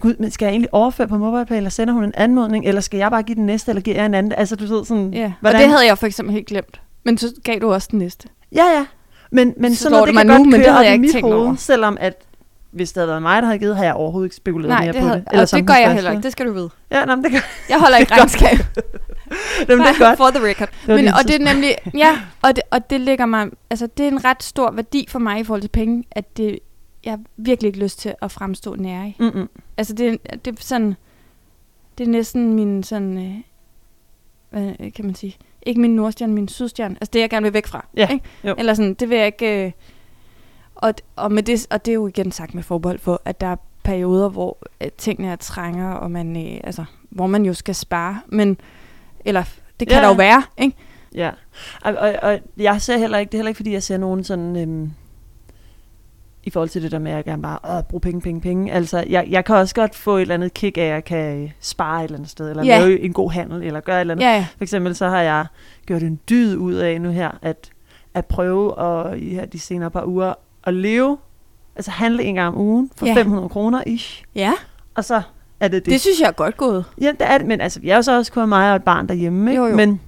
[0.00, 2.98] gud, men skal jeg egentlig overføre på MobilePay, eller sender hun en anmodning, eller skal
[2.98, 4.32] jeg bare give den næste, eller giver jeg en anden?
[4.32, 5.24] Altså du ved sådan, ja.
[5.24, 5.60] Og hvordan?
[5.60, 6.80] det havde jeg for eksempel helt glemt.
[7.04, 8.28] Men så gav du også den næste.
[8.52, 8.86] Ja, ja.
[9.30, 10.84] Men, men Så sådan noget, det det kan mig godt nu, men det køre op
[10.84, 11.54] jeg i mit tænkt hoved, over.
[11.56, 12.22] selvom at
[12.70, 14.92] hvis det havde været mig, der havde givet, havde jeg overhovedet ikke spekuleret Nej, mere
[14.92, 15.40] det på havde, det.
[15.40, 16.22] og det gør jeg heller ikke.
[16.22, 16.70] Det skal du vide.
[16.90, 17.38] Ja, nej, men det gør
[17.68, 18.48] Jeg holder ikke Det regnskab.
[19.68, 20.16] Jamen, det er godt.
[20.16, 20.68] For the record.
[20.86, 24.08] Men, og det er nemlig, ja, og det, og det ligger mig, altså det er
[24.08, 26.58] en ret stor værdi for mig i forhold til penge, at det,
[27.04, 29.16] jeg har virkelig ikke lyst til at fremstå nærig.
[29.20, 29.48] Mm-mm.
[29.76, 30.96] Altså det, er- det er sådan,
[31.98, 33.34] det er næsten min sådan, øh,
[34.50, 36.94] hvad kan man sige, ikke min nordstjerne, min sydstjerne.
[37.00, 37.86] Altså det, jeg gerne vil væk fra.
[37.96, 38.24] Ja, Ikke?
[38.44, 38.54] jo.
[38.58, 39.64] Eller sådan, det vil jeg ikke...
[39.66, 39.72] Øh,
[40.74, 43.46] og, og, med det, og det er jo igen sagt med forbehold for, at der
[43.46, 47.74] er perioder, hvor øh, tingene er trænger, og man, øh, altså, hvor man jo skal
[47.74, 48.20] spare.
[48.26, 48.56] Men,
[49.24, 49.44] eller
[49.80, 50.02] det kan Ja.
[50.02, 50.76] der jo være, ikke?
[51.14, 51.30] Ja,
[51.82, 54.24] og, og, og jeg ser heller ikke, det er heller ikke, fordi jeg ser nogen
[54.24, 54.90] sådan, øhm,
[56.48, 58.72] i forhold til det der med, at jeg gerne bare åh, bruge penge, penge, penge.
[58.72, 61.42] Altså, jeg, jeg kan også godt få et eller andet kick af, at jeg kan
[61.42, 62.78] øh, spare et eller andet sted, eller Ja.
[62.78, 64.24] lave en god handel, eller gøre et eller andet.
[64.24, 64.46] Ja.
[64.56, 65.46] For eksempel så har jeg
[65.86, 67.70] gjort en dyd ud af nu her, at,
[68.14, 70.34] at prøve at, i her de senere par uger
[70.64, 71.18] at leve,
[71.76, 73.14] altså handle en gang om ugen for Ja.
[73.14, 74.52] 500 kroner ish, ja.
[74.94, 75.22] og så
[75.60, 75.92] er det det.
[75.92, 76.84] Det synes jeg er godt gået.
[77.00, 78.84] Ja, det er det, men altså, vi er jo så også kun mig og et
[78.84, 79.62] barn derhjemme, ikke?
[79.62, 79.76] Jo, jo.
[79.76, 80.00] Men,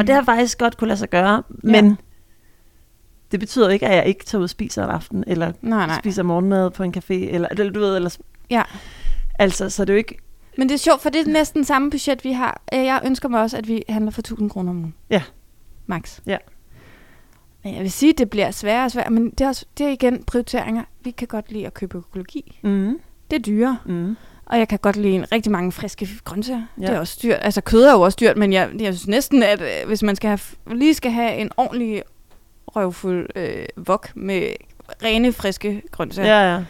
[0.00, 1.94] og det har faktisk godt kunne lade sig gøre, men Ja.
[3.32, 5.98] Det betyder ikke, at jeg ikke tager ud og spiser en aften, eller Nej, nej.
[5.98, 8.16] spiser morgenmad på en café, eller, eller du ved, eller,
[8.50, 8.62] Ja.
[9.38, 10.18] altså, så er det jo ikke,
[10.58, 12.62] Men det er sjovt, for det er næsten samme budget, vi har.
[12.72, 14.94] Jeg ønsker mig også, at vi handler for 1000 kroner om ugen.
[15.10, 15.22] Ja.
[15.86, 16.18] Max.
[16.26, 16.36] Ja.
[17.64, 19.86] Men jeg vil sige, at det bliver sværere og sværere, men det er, også, det
[19.86, 20.82] er igen prioriteringer.
[21.04, 22.58] Vi kan godt lide at købe økologi.
[22.62, 22.98] mm,
[23.30, 23.78] Det er dyrere.
[23.86, 24.16] mm,
[24.46, 26.62] Og jeg kan godt lide en rigtig mange friske grøntsager.
[26.78, 26.82] Ja.
[26.82, 26.86] Ja.
[26.86, 27.38] Det er også dyrt.
[27.42, 30.16] Altså kød er jo også dyrt, men jeg, jeg synes næsten, at øh, hvis man
[30.16, 30.40] skal have,
[30.78, 32.02] lige skal have en ordentlig
[32.76, 34.42] røvfuld øh, vok med
[35.04, 36.28] rene, friske grøntsager.
[36.28, 36.48] Ja.
[36.50, 36.64] ja, ja,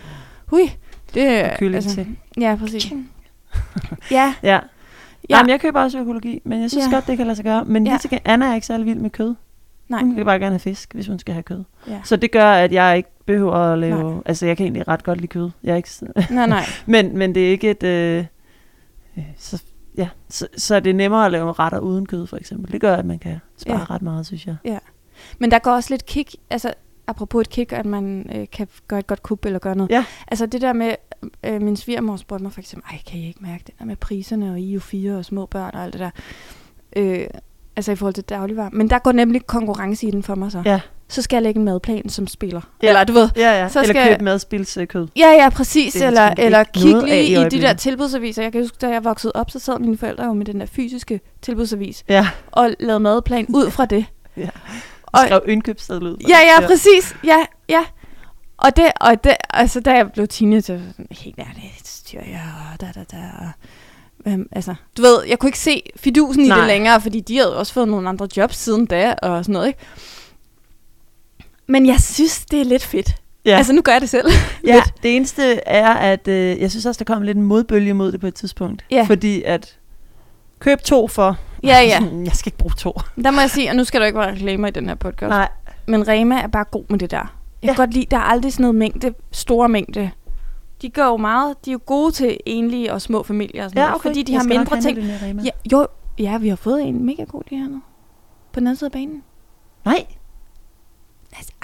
[0.46, 0.70] Hui,
[1.14, 1.50] det er...
[1.52, 2.06] og kylling altså, til.
[2.40, 2.90] Ja, præcis.
[2.92, 2.96] ja,
[4.10, 4.34] Ja.
[4.42, 4.50] ja.
[4.50, 4.58] ja.
[5.30, 6.90] Jamen, jeg køber også økologi, men jeg synes Ja.
[6.90, 6.94] ja.
[6.96, 7.64] godt, det kan lade sig gøre.
[7.64, 7.92] Men Ja.
[7.92, 9.34] lige til Anna er ikke særlig vild med kød.
[9.88, 10.00] Nej.
[10.00, 11.64] Hun vil bare gerne have fisk, hvis hun skal have kød.
[11.88, 12.00] Ja.
[12.04, 14.12] Så det gør, at jeg ikke behøver at lave...
[14.12, 14.22] Nej.
[14.26, 15.50] Altså, jeg kan egentlig ret godt lide kød.
[15.64, 15.88] Jeg er ikke,
[16.34, 16.64] Nej, nej.
[16.86, 17.82] men, men det er ikke et...
[17.82, 18.24] Øh,
[19.18, 19.62] øh, så,
[19.96, 22.72] ja, så, så er det nemmere at lave retter uden kød, for eksempel.
[22.72, 23.80] Det gør, at man kan spare Ja.
[23.88, 23.94] ja.
[23.94, 24.56] ret meget, synes jeg.
[25.38, 26.74] Men der går også lidt kick, altså
[27.06, 29.90] apropos et kick, at man øh, kan gøre et godt kub eller gøre noget.
[29.90, 30.04] Ja.
[30.28, 30.94] Altså det der med,
[31.44, 33.96] øh, min svigermor spurgte mig for eksempel, ej, kan I ikke mærke det der med
[33.96, 36.10] priserne og IU4 og små børn og alt det der?
[36.96, 37.26] Øh,
[37.76, 38.70] altså i forhold til dagligvarer.
[38.72, 40.62] Men der går nemlig konkurrence i den for mig så.
[40.64, 40.80] Ja.
[41.08, 42.60] Så skal jeg lægge en madplan, som spiller.
[42.82, 42.88] Ja.
[42.88, 43.68] Eller du ved, Ja, ja.
[43.68, 45.08] Så Eller skal- købe madspilskød.
[45.16, 45.92] Ja, ja, præcis.
[45.92, 48.42] Det er eller da eller ikke kig noget af lige i i, de der tilbudsaviser.
[48.42, 50.66] Jeg kan huske, da jeg voksede op, så sad mine forældre jo med den der
[50.66, 52.28] fysiske tilbudsavis Ja.
[52.50, 54.04] og lavede madplan ud fra det.
[54.36, 54.48] Ja.
[55.12, 56.16] Og- skrev indkøbsseddel ud.
[56.28, 57.16] Ja, ja, præcis.
[57.24, 57.84] Ja, ja.
[58.56, 62.52] Og det, og det, altså da jeg blev teenager, så sådan, helt ærligt, styr jeg,
[62.74, 63.16] og da, da, da.
[63.38, 63.50] Og,
[64.32, 66.58] øhm, altså, du ved, jeg kunne ikke se fidusen i Nej.
[66.58, 69.66] det længere, fordi de havde også fået nogle andre jobs siden da, og sådan noget,
[69.66, 69.78] ikke?
[71.66, 73.08] Men jeg synes, det er lidt fedt.
[73.44, 73.50] Ja.
[73.50, 73.56] Ja.
[73.56, 74.26] Altså, nu gør jeg det selv.
[74.66, 75.02] Ja, Lidt.
[75.02, 78.20] det eneste er, at øh, jeg synes også, der kom lidt en modbølge mod det
[78.20, 78.84] på et tidspunkt.
[78.90, 79.04] Ja.
[79.08, 79.76] Fordi at
[80.58, 81.98] køb to for, Ja, ja.
[82.00, 82.92] Sådan, jeg skal ikke bruge to.
[83.24, 85.28] Der må jeg sige, og nu skal der ikke være reklamer i den her podcast,
[85.30, 85.48] Nej,
[85.86, 87.16] men Rema er bare god med det der.
[87.18, 87.26] Jeg
[87.62, 87.66] Ja.
[87.66, 90.10] kan godt lide, der er aldrig sådan noget mængde, store mængde.
[90.82, 93.82] De gør jo meget, de er jo gode til enlige og små familier og sådan
[93.82, 94.08] ja, noget, okay.
[94.08, 94.98] fordi de Jeg har mindre ting.
[95.44, 95.86] Ja, jo,
[96.18, 97.80] ja, vi har fået en mega god lige hernede.
[98.52, 99.22] På den anden side af banen.
[99.84, 100.04] Nej,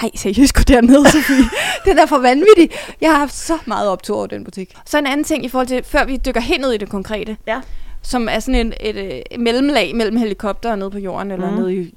[0.03, 1.45] ej, seriøst, gå derned, Sofie.
[1.85, 2.71] den er for vanvittig.
[3.01, 4.75] Jeg har haft så meget optur over den butik.
[4.87, 7.37] Så en anden ting i forhold til, før vi dykker helt ned i det konkrete.
[7.47, 7.61] Ja.
[8.09, 11.51] Som er sådan en, et, et, et mellemlag mellem helikopter og nede på jorden, eller
[11.51, 11.61] Mhm.
[11.61, 11.95] nede, i,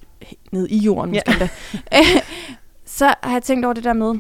[0.52, 1.22] nede i jorden Ja.
[1.28, 1.50] måske endda.
[2.86, 4.16] så har jeg tænkt over det der med,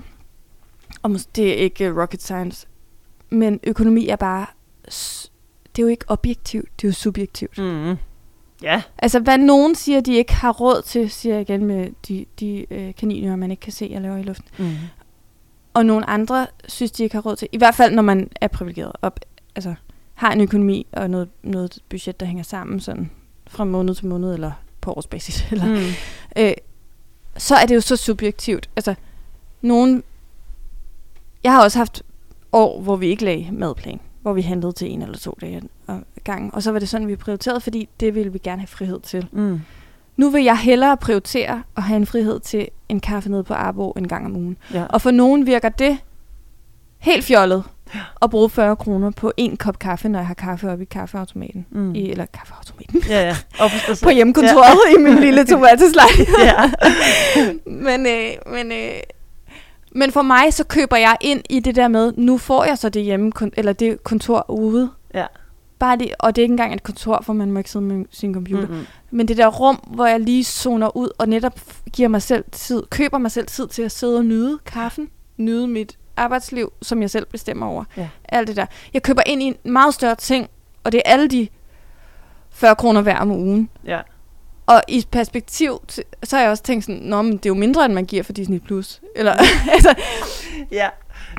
[1.04, 2.67] og det er ikke uh, rocket science,
[3.30, 4.45] men økonomi er bare,
[5.75, 7.58] det er jo ikke objektivt, det er jo subjektivt.
[7.58, 7.95] mm.
[8.62, 12.25] ja, Altså, hvad nogen siger, de ikke har råd til, siger jeg igen med de,
[12.39, 14.47] de øh, kaniner, man ikke kan se og laver i luften.
[14.65, 14.71] mm.
[15.73, 17.47] Og nogle andre synes, de ikke har råd til.
[17.51, 19.19] I hvert fald, når man er privilegeret op,
[19.56, 19.73] altså
[20.22, 23.12] har en økonomi og noget, noget budget, der hænger sammen sådan
[23.48, 25.46] fra måned til måned, eller på årsbasis.
[25.52, 25.88] Eller, mm.
[26.38, 26.54] Øh,
[27.38, 28.70] så er det jo så subjektivt.
[28.76, 28.96] Altså,
[29.62, 30.04] nogen...
[31.44, 32.04] Jeg har også haft
[32.52, 34.00] år, hvor vi ikke lagde madplan.
[34.22, 36.54] Hvor vi handlede til en eller to dage ad gangen.
[36.54, 39.28] Og så var det sådan, vi prioriterede, fordi det ville vi gerne have frihed til.
[39.32, 39.62] Mm.
[40.18, 43.92] Nu vil jeg hellere prioritere at have en frihed til en kaffe nede på Arbo
[43.92, 44.58] en gang om ugen.
[44.74, 44.86] Ja.
[44.86, 45.98] Og for nogen virker det
[46.98, 47.64] helt fjollet
[48.21, 51.65] at bruge 40 kroner på en kop kaffe, når jeg har kaffe oppe i kaffeautomaten.
[51.71, 51.95] Mm.
[51.95, 53.01] I, eller kaffeautomaten.
[53.10, 53.36] ja, ja.
[53.60, 54.99] Og, og, På hjemmekontoret ja.
[54.99, 56.36] i min lille tomateslejlighed.
[56.51, 56.71] ja.
[57.88, 58.99] men, øh, men, øh,
[59.91, 62.89] men for mig, så køber jeg ind i det der med, nu får jeg så
[62.89, 64.89] det hjemme, eller det kontor ude.
[65.13, 65.25] Ja.
[65.80, 68.06] Bare det, og det er ikke engang et kontor, for man må ikke sidde med
[68.12, 68.67] sin computer.
[68.67, 68.86] Mm-mm.
[69.12, 71.60] Men det der rum, hvor jeg lige zoner ud, og netop
[71.93, 75.67] giver mig selv tid, køber mig selv tid til at sidde og nyde kaffen, nyde
[75.67, 77.84] mit arbejdsliv, som jeg selv bestemmer over.
[77.97, 78.08] Ja.
[78.30, 78.65] Alt det der.
[78.93, 80.50] Jeg køber ind i en meget større ting,
[80.84, 81.47] og det er alle de
[82.52, 83.69] 40 kroner hver om ugen.
[83.86, 84.00] Ja.
[84.65, 85.80] Og i perspektiv,
[86.24, 88.24] så har jeg også tænkt sådan, Nå, men det er jo mindre, end man giver
[88.24, 88.60] for Disney+.
[88.60, 89.02] Plus.
[89.15, 89.32] Eller,
[89.74, 89.93] altså,
[90.71, 90.89] ja.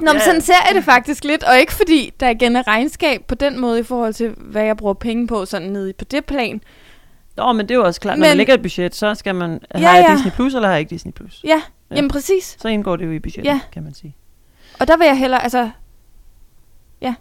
[0.00, 0.24] Nå, men Ja.
[0.24, 3.60] sådan ser jeg det faktisk lidt, og ikke fordi der igen er regnskab på den
[3.60, 6.60] måde i forhold til, hvad jeg bruger penge på, sådan nede på det plan.
[7.36, 9.34] Nå, men det er jo også klart, når Men- man lægger et budget, så skal
[9.34, 10.14] man, har Ja, jeg ja.
[10.14, 11.40] Disney Plus, eller har jeg ikke Disney Plus?
[11.44, 11.54] Ja, Ja.
[11.90, 11.96] ja.
[11.96, 12.56] jamen præcis.
[12.60, 13.60] Så indgår det jo i budgettet, Ja.
[13.72, 14.16] kan man sige.
[14.80, 15.70] Og der vil jeg hellere, altså...
[17.00, 17.14] Ja.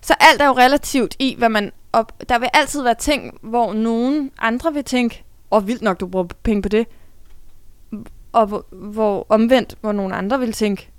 [0.00, 1.72] Så alt er jo relativt i, hvad man...
[1.92, 6.00] Op, der vil altid være ting, hvor nogen andre vil tænke, åh, oh, vildt nok,
[6.00, 6.86] du bruger penge på det.
[8.32, 10.90] Og hvor, hvor omvendt, hvor nogen andre vil tænke,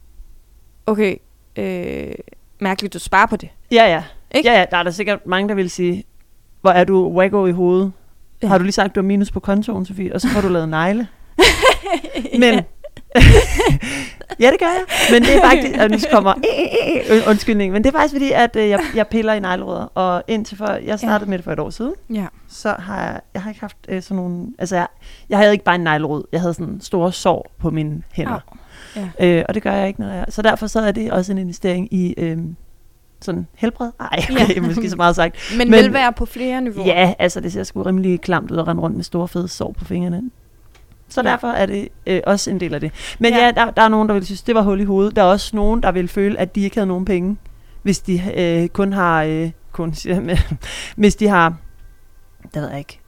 [0.86, 1.16] okay,
[1.56, 2.14] øh,
[2.60, 3.50] mærkeligt, du sparer på det.
[3.72, 4.04] Ja, ja.
[4.32, 4.50] Ikke?
[4.50, 6.04] Ja, ja, der er der sikkert mange, der vil sige,
[6.62, 7.92] hvor er du wacko i hovedet?
[8.42, 8.48] Ja.
[8.48, 10.70] Har du lige sagt, du har minus på kontoen, Sofie, og så får du lavet
[10.70, 11.08] negle?
[12.40, 12.64] Men, ja,
[14.40, 14.84] det gør jeg.
[15.12, 16.34] Men det er faktisk, og nu kommer
[17.10, 19.84] øh, øh, undskyldning, men det er faktisk fordi, at øh, jeg, jeg piller i neglerødder,
[19.96, 21.30] og indtil for, jeg startede ja.
[21.30, 22.26] med det for et år siden, Ja.
[22.50, 24.88] så har jeg, jeg har ikke haft øh, sådan nogle, altså jeg,
[25.30, 28.40] jeg havde ikke bare en neglerod, jeg havde sådan store sår på mine hænder.
[28.96, 29.10] Au.
[29.20, 29.28] Ja.
[29.40, 31.38] Øh, og det gør jeg ikke, når jeg, så derfor så er det også en
[31.38, 32.38] investering i øh,
[33.22, 33.92] sådan helbred.
[34.00, 34.44] Ej, Ja.
[34.44, 35.36] okay, måske så meget sagt.
[35.52, 36.88] Men, Men- Men vil være på flere niveauer.
[36.88, 39.76] Ja, altså det ser sgu rimelig klamt ud at rende rundt med store fede sår
[39.80, 40.22] på fingrene.
[41.14, 41.28] Så Ja.
[41.28, 41.32] ja.
[41.32, 42.92] derfor er det øh, også en del af det.
[43.20, 43.38] Men Ja.
[43.40, 45.16] ja, ja der, der er nogen, der vil synes, det var hul i hovedet.
[45.16, 47.38] Der er også nogen, der vil føle, at de ikke havde nogen penge,
[47.82, 50.38] hvis de øh, kun har, øh, kun, men,
[50.98, 51.54] hvis de har,
[52.54, 53.00] det ved jeg ikke,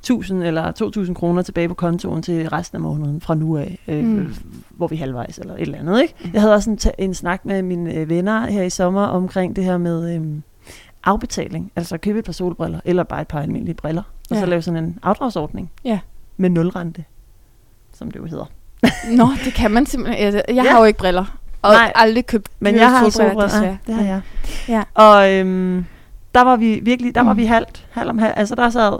[0.00, 4.04] 1000 eller 2000 kroner tilbage på kontoen til resten af måneden fra nu af, øh,
[4.04, 4.10] Mm.
[4.10, 4.34] mm.
[4.70, 6.02] hvor vi er halvvejs eller et eller andet.
[6.02, 6.14] Ikke?
[6.32, 9.64] Jeg havde også en, en snak med mine øh, venner her i sommer omkring det
[9.64, 10.22] her med øh,
[11.04, 11.72] afbetaling.
[11.76, 14.02] Altså at købe et par solbriller, eller bare et par almindelige briller.
[14.30, 14.40] Og Ja.
[14.40, 15.98] så lave sådan en afdragsordning Ja.
[16.36, 17.04] med nulrente,
[17.98, 18.44] som det jo hedder.
[19.10, 20.24] Nå, det kan man simpelthen.
[20.34, 20.70] Jeg, jeg Ja.
[20.70, 21.38] har jo ikke briller.
[21.62, 21.92] Og Nej.
[21.94, 23.64] aldrig købt Men jeg har solbriller, desværre.
[23.64, 24.20] ja, det har jeg.
[24.68, 24.82] Ja.
[24.94, 25.84] Og øhm,
[26.34, 27.38] der var vi virkelig, der var Mm.
[27.38, 28.34] vi halvt, halvt om halvt.
[28.38, 28.98] Altså der sad,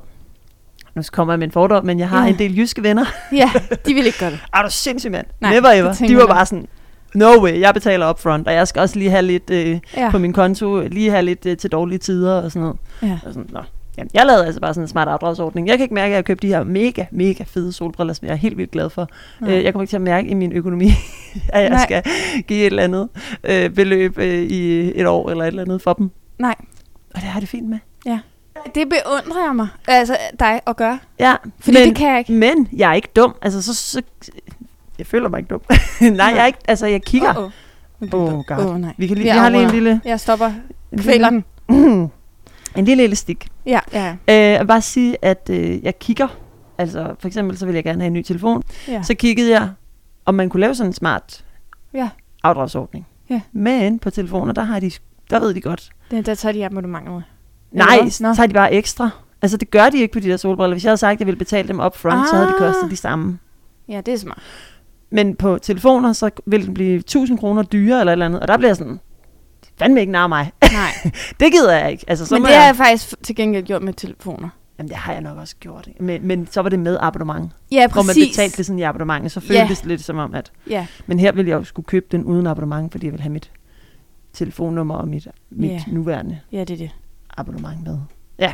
[0.95, 2.29] nu kommer jeg med en fordom, men jeg har Ja.
[2.33, 3.05] en del jyske venner.
[3.33, 3.51] Ja,
[3.87, 4.41] de vil ikke gøre det.
[4.55, 5.27] Er du sindssyg, mand?
[5.41, 5.93] Nej, Never det ever.
[5.93, 6.69] De var bare sådan,
[7.15, 10.11] no way, jeg betaler upfront, og jeg skal også lige have lidt øh, ja.
[10.11, 12.77] på min konto, lige have lidt øh, til dårlige tider og sådan noget.
[13.03, 13.19] Ja.
[13.27, 13.61] Og sådan, nå.
[13.99, 15.69] Jamen, jeg lavede altså bare sådan en smart afdragsordning.
[15.69, 18.27] Jeg kan ikke mærke, at jeg har købt de her mega, mega fede solbriller, som
[18.27, 19.09] jeg er helt vildt glad for.
[19.41, 19.51] Nej.
[19.59, 20.87] Øh, jeg kommer ikke til at mærke i min økonomi,
[21.49, 21.83] at jeg Nej.
[21.83, 22.03] skal
[22.47, 23.09] give et eller andet
[23.45, 26.11] øh, beløb øh, i et år eller et eller andet for dem.
[26.39, 26.55] Nej.
[27.15, 27.79] Og det har jeg det fint med.
[28.75, 29.69] Det beundrer jeg mig.
[29.89, 30.99] Altså dig at gøre.
[31.19, 32.33] Ja, Fordi men, det kan jeg ikke.
[32.33, 33.35] men jeg er ikke dum.
[33.43, 34.03] Altså, så, så
[34.99, 35.61] jeg føler mig ikke dum.
[36.17, 37.37] Nej, jeg er ikke, altså jeg kigger.
[37.39, 37.51] Åh, oh,
[38.35, 38.67] Oh, God.
[38.67, 38.95] oh, nej.
[38.99, 40.53] Vi, kan lige, Vi vi har lige en lille, Jeg stopper.
[40.99, 41.45] Kvæler den.
[42.79, 43.49] en lille elastik.
[43.67, 44.17] Ja, ja.
[44.31, 46.29] Øh, vil bare sige, at øh, jeg kigger.
[46.79, 48.63] Altså, for eksempel, så vil jeg gerne have en ny telefon.
[48.89, 49.03] ja.
[49.03, 49.71] Så kiggede jeg,
[50.25, 51.45] om man kunne lave sådan en smart
[51.95, 52.09] Ja.
[52.43, 53.07] afdragsordning.
[53.31, 53.41] Ja.
[53.53, 54.91] Men på telefoner, der, har de,
[55.31, 55.91] der ved de godt.
[56.11, 57.23] Det, der tager de abonnementer med.
[57.73, 59.11] Nej, så tager de bare ekstra.
[59.43, 60.75] Altså, det gør de ikke på de der solbriller.
[60.75, 62.27] Hvis jeg havde sagt, at jeg ville betale dem up front, ah.
[62.27, 62.59] så havde de Ah.
[62.59, 63.39] kostet de samme.
[63.89, 64.39] Ja, det er smart.
[65.11, 68.41] Men på telefoner, så vil den blive 1000 kroner dyrere eller et eller andet.
[68.41, 69.01] Og der bliver sådan, "Det
[69.79, 70.53] fandme ikke nær mig.
[70.73, 71.11] Nej.
[71.41, 72.05] det gider jeg ikke.
[72.09, 74.49] Altså, så Men det har jeg, jeg faktisk til gengæld gjort med telefoner.
[74.79, 75.89] Jamen, det har jeg nok også gjort.
[76.01, 77.53] Men, men så var det med abonnement.
[77.71, 78.29] Ja, Hvor man præcis.
[78.37, 79.63] betalte sådan i abonnementet, så Ja.
[79.63, 80.53] føltes det lidt som om, at...
[80.71, 83.33] Ja, Men her ville jeg jo skulle købe den uden abonnement, fordi jeg vil have
[83.33, 83.51] mit
[84.33, 85.83] telefonnummer og mit, mit Ja.
[85.89, 86.91] nuværende ja, det er det.
[87.37, 87.99] abonnement med.
[88.39, 88.53] Ja,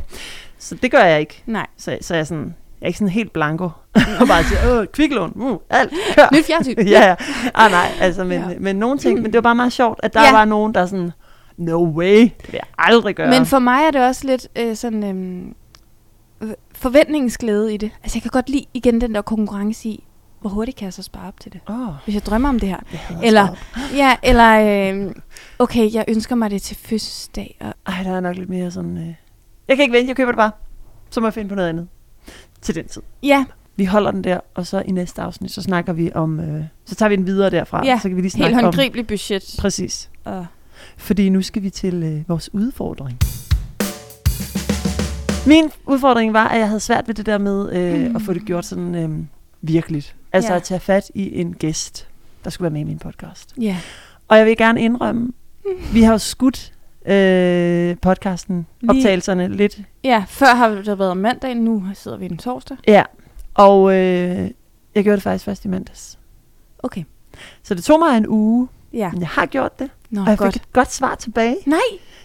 [0.58, 1.42] så det gør jeg ikke.
[1.46, 1.66] Nej.
[1.76, 3.64] Så, så jeg sådan, jeg er ikke sådan helt blanko.
[4.20, 6.28] og bare siger, åh, kviklån, uh, alt, kør.
[6.36, 6.74] Nyt fjernsyn.
[6.86, 7.14] ja, ja.
[7.54, 8.58] Ah, nej, altså, men, Ja.
[8.60, 10.32] men nogle ting, men det var bare meget sjovt, at der Ja.
[10.32, 11.10] var nogen, der sådan,
[11.56, 13.30] no way, det vil jeg aldrig gøre.
[13.30, 15.54] Men for mig er det også lidt øh, sådan øhm,
[16.40, 17.90] øh, forventningsglæde i det.
[18.02, 20.04] Altså jeg kan godt lide igen den der konkurrence i,
[20.40, 22.68] hvor hurtigt kan jeg så spare op til det, Åh, hvis jeg drømmer om det
[22.68, 22.78] her.
[23.22, 23.48] Eller-.
[23.96, 24.50] Ja, eller
[24.94, 25.12] øh,
[25.58, 27.56] okay, jeg ønsker mig det til fødselsdag.
[27.60, 29.14] Og, Ej, der er nok lidt mere sådan, øh...
[29.68, 30.50] jeg kan ikke vente, jeg køber det bare.
[31.10, 31.88] Så må jeg finde på noget andet
[32.62, 33.02] til den tid.
[33.22, 33.44] ja,
[33.76, 36.94] Vi holder den der, og så i næste afsnit, så snakker vi om, øh, så
[36.94, 37.84] tager vi den videre derfra.
[37.86, 39.54] Ja, så kan vi lige helt snakke om, håndgribeligt budget.
[39.58, 40.10] præcis.
[40.24, 40.46] Og,
[40.96, 43.18] Fordi nu skal vi til øh, vores udfordring.
[45.46, 48.16] Min udfordring var, at jeg havde svært ved det der med øh, Mm.
[48.16, 49.10] at få det gjort sådan øh,
[49.62, 50.14] virkeligt.
[50.32, 50.56] Altså Ja.
[50.56, 52.08] at tage fat i en gæst,
[52.44, 53.54] der skulle være med i min podcast.
[53.60, 53.76] ja.
[54.28, 55.32] Og jeg vil gerne indrømme,
[55.92, 56.72] vi har jo skudt
[57.06, 59.78] øh, podcasten, Lige- optagelserne lidt.
[60.04, 62.76] ja, før har det været om mandag, nu sidder vi den torsdag.
[62.88, 63.02] Ja,
[63.54, 64.50] og øh,
[64.94, 66.18] jeg gjorde det faktisk først i mandags.
[66.78, 67.04] Okay.
[67.62, 69.90] Så det tog mig en uge, Ja, men jeg har gjort det.
[70.10, 70.52] nå og jeg godt.
[70.52, 71.56] fik et godt svar tilbage.
[71.66, 71.78] Nej,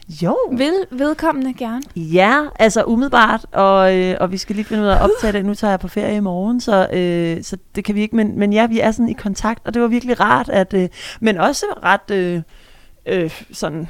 [0.09, 0.37] Jo.
[0.51, 1.81] vil vedkommende gerne.
[1.95, 5.45] Ja, altså umiddelbart, og, øh, og vi skal lige finde ud af at optage det.
[5.45, 8.15] Nu tager jeg på ferie i morgen, så, øh, så det kan vi ikke.
[8.15, 10.89] Men, men ja, vi er sådan i kontakt, og det var virkelig rart, at, øh,
[11.19, 12.41] men også ret øh,
[13.05, 13.87] øh, sådan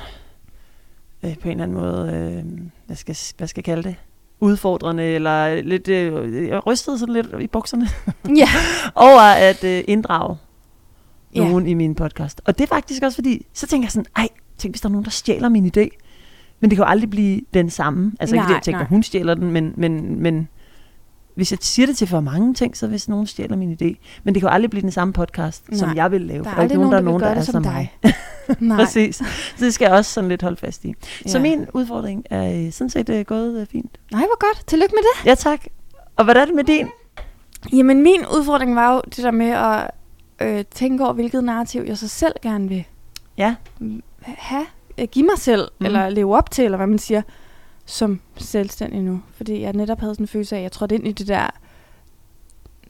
[1.24, 2.44] øh, på en eller anden måde, øh,
[2.86, 3.96] hvad, skal, hvad skal jeg kalde det?
[4.40, 7.88] udfordrende, eller lidt, øh, jeg rystede sådan lidt i bukserne,
[8.36, 8.48] Ja.
[8.96, 10.38] over at øh, inddrage
[11.36, 11.48] Ja.
[11.50, 12.42] nogen i min podcast.
[12.46, 14.28] Og det er faktisk også fordi, så tænker jeg sådan, ej,
[14.58, 15.88] tænk hvis der er nogen, der stjæler min idé.
[16.60, 18.12] Men det kan jo aldrig blive den samme.
[18.20, 18.88] Altså ikke fordi Nej, jeg tænker, nej.
[18.90, 20.48] hun stjæler den, men, men, men
[21.36, 23.96] hvis jeg siger det til for mange ting, så hvis nogen stjæler min idé.
[24.24, 26.44] Men det kan jo aldrig blive den samme podcast, Nej, som Nej, jeg vil lave.
[26.44, 27.92] Der er for aldrig nogen, der, vil gøre det er som mig.
[28.04, 28.14] dig.
[28.60, 28.78] Nej.
[28.86, 29.16] Præcis.
[29.16, 29.26] Så
[29.66, 30.94] det skal jeg også sådan lidt holde fast i.
[31.26, 31.30] Ja.
[31.30, 33.98] Så min udfordring er øh, sådan set øh, gået øh, fint.
[34.12, 34.68] Nej, hvor godt.
[34.68, 35.30] Tillykke med det.
[35.30, 35.66] Ja, tak.
[36.16, 36.88] Og hvad er det med din?
[37.74, 39.92] Jamen, min udfordring var jo det der med at
[40.42, 42.84] øh, tænke over, hvilket narrativ jeg så selv gerne vil
[43.38, 43.56] Ja.
[44.24, 44.66] have,
[44.98, 45.86] øh, give mig selv, mm.
[45.86, 47.22] eller leve op til, eller hvad man siger,
[47.86, 49.22] som selvstændig nu.
[49.38, 51.50] Fordi jeg netop havde sådan en følelse af, at jeg trådte ind i det der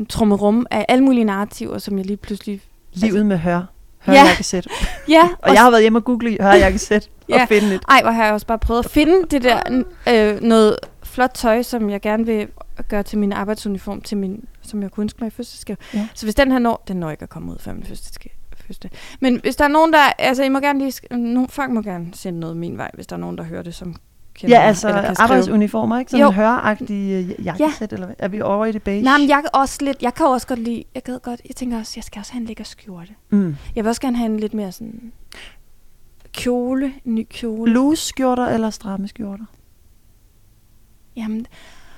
[0.09, 2.61] trummerum af alle mulige narrativer, som jeg lige pludselig...
[2.93, 3.61] Livet med hør.
[4.07, 4.21] Ja.
[4.21, 4.67] Hørjakkesæt.
[5.09, 7.41] Ja, Og jeg har været hjemme og google hørjakkesæt Ja.
[7.41, 7.81] og finde et.
[7.89, 11.61] Ej, hvor har jeg også bare prøvet at finde det der øh, noget flot tøj,
[11.61, 12.47] som jeg gerne vil
[12.89, 15.77] gøre til min arbejdsuniform, til min, som jeg kunne ønske mig i fødselsdagsgave.
[15.93, 16.07] Ja.
[16.13, 18.33] Så hvis den her når, den når ikke at komme ud før min fødselsdagsgave.
[18.57, 18.91] fødselsdag.
[19.19, 19.99] Men hvis der er nogen, der...
[20.17, 20.93] Altså, I må gerne lige...
[21.17, 23.75] Nogen, folk må gerne sende noget min vej, hvis der er nogen, der hører det,
[23.75, 23.95] som
[24.37, 25.23] kender Ja, altså eller kan skrive.
[25.23, 26.11] arbejdsuniformer, ikke?
[26.11, 26.27] Sådan Jo.
[26.29, 28.15] en høragtig øh, jakkesæt, eller hvad?
[28.19, 29.01] Er vi over i det beige?
[29.01, 30.01] Nej, men jeg kan også lidt...
[30.01, 30.83] Jeg kan også godt lide...
[30.95, 31.41] Jeg kan godt...
[31.47, 33.11] Jeg tænker også, jeg skal også have en lækker skjorte.
[33.29, 33.55] Mm.
[33.75, 35.11] Jeg vil også gerne have en lidt mere sådan...
[36.33, 36.93] Kjole.
[37.05, 37.71] En ny kjole.
[37.73, 39.45] Loose skjorter eller stramme skjorter?
[41.15, 41.45] Jamen...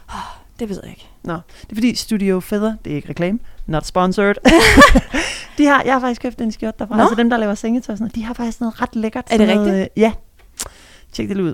[0.09, 0.15] Oh,
[0.59, 1.07] det ved jeg ikke.
[1.23, 4.35] Nå, det er fordi Studio Feather, det er ikke reklame, not sponsored.
[5.57, 6.95] de har, jeg har faktisk købt en skjort derfra.
[6.95, 7.01] Nå.
[7.01, 9.25] Altså dem, der laver sengetøj sådan de har faktisk noget ret lækkert.
[9.31, 9.91] Er det sådan noget, rigtigt?
[9.97, 10.13] øh, Ja.
[11.11, 11.53] Tjek det ud.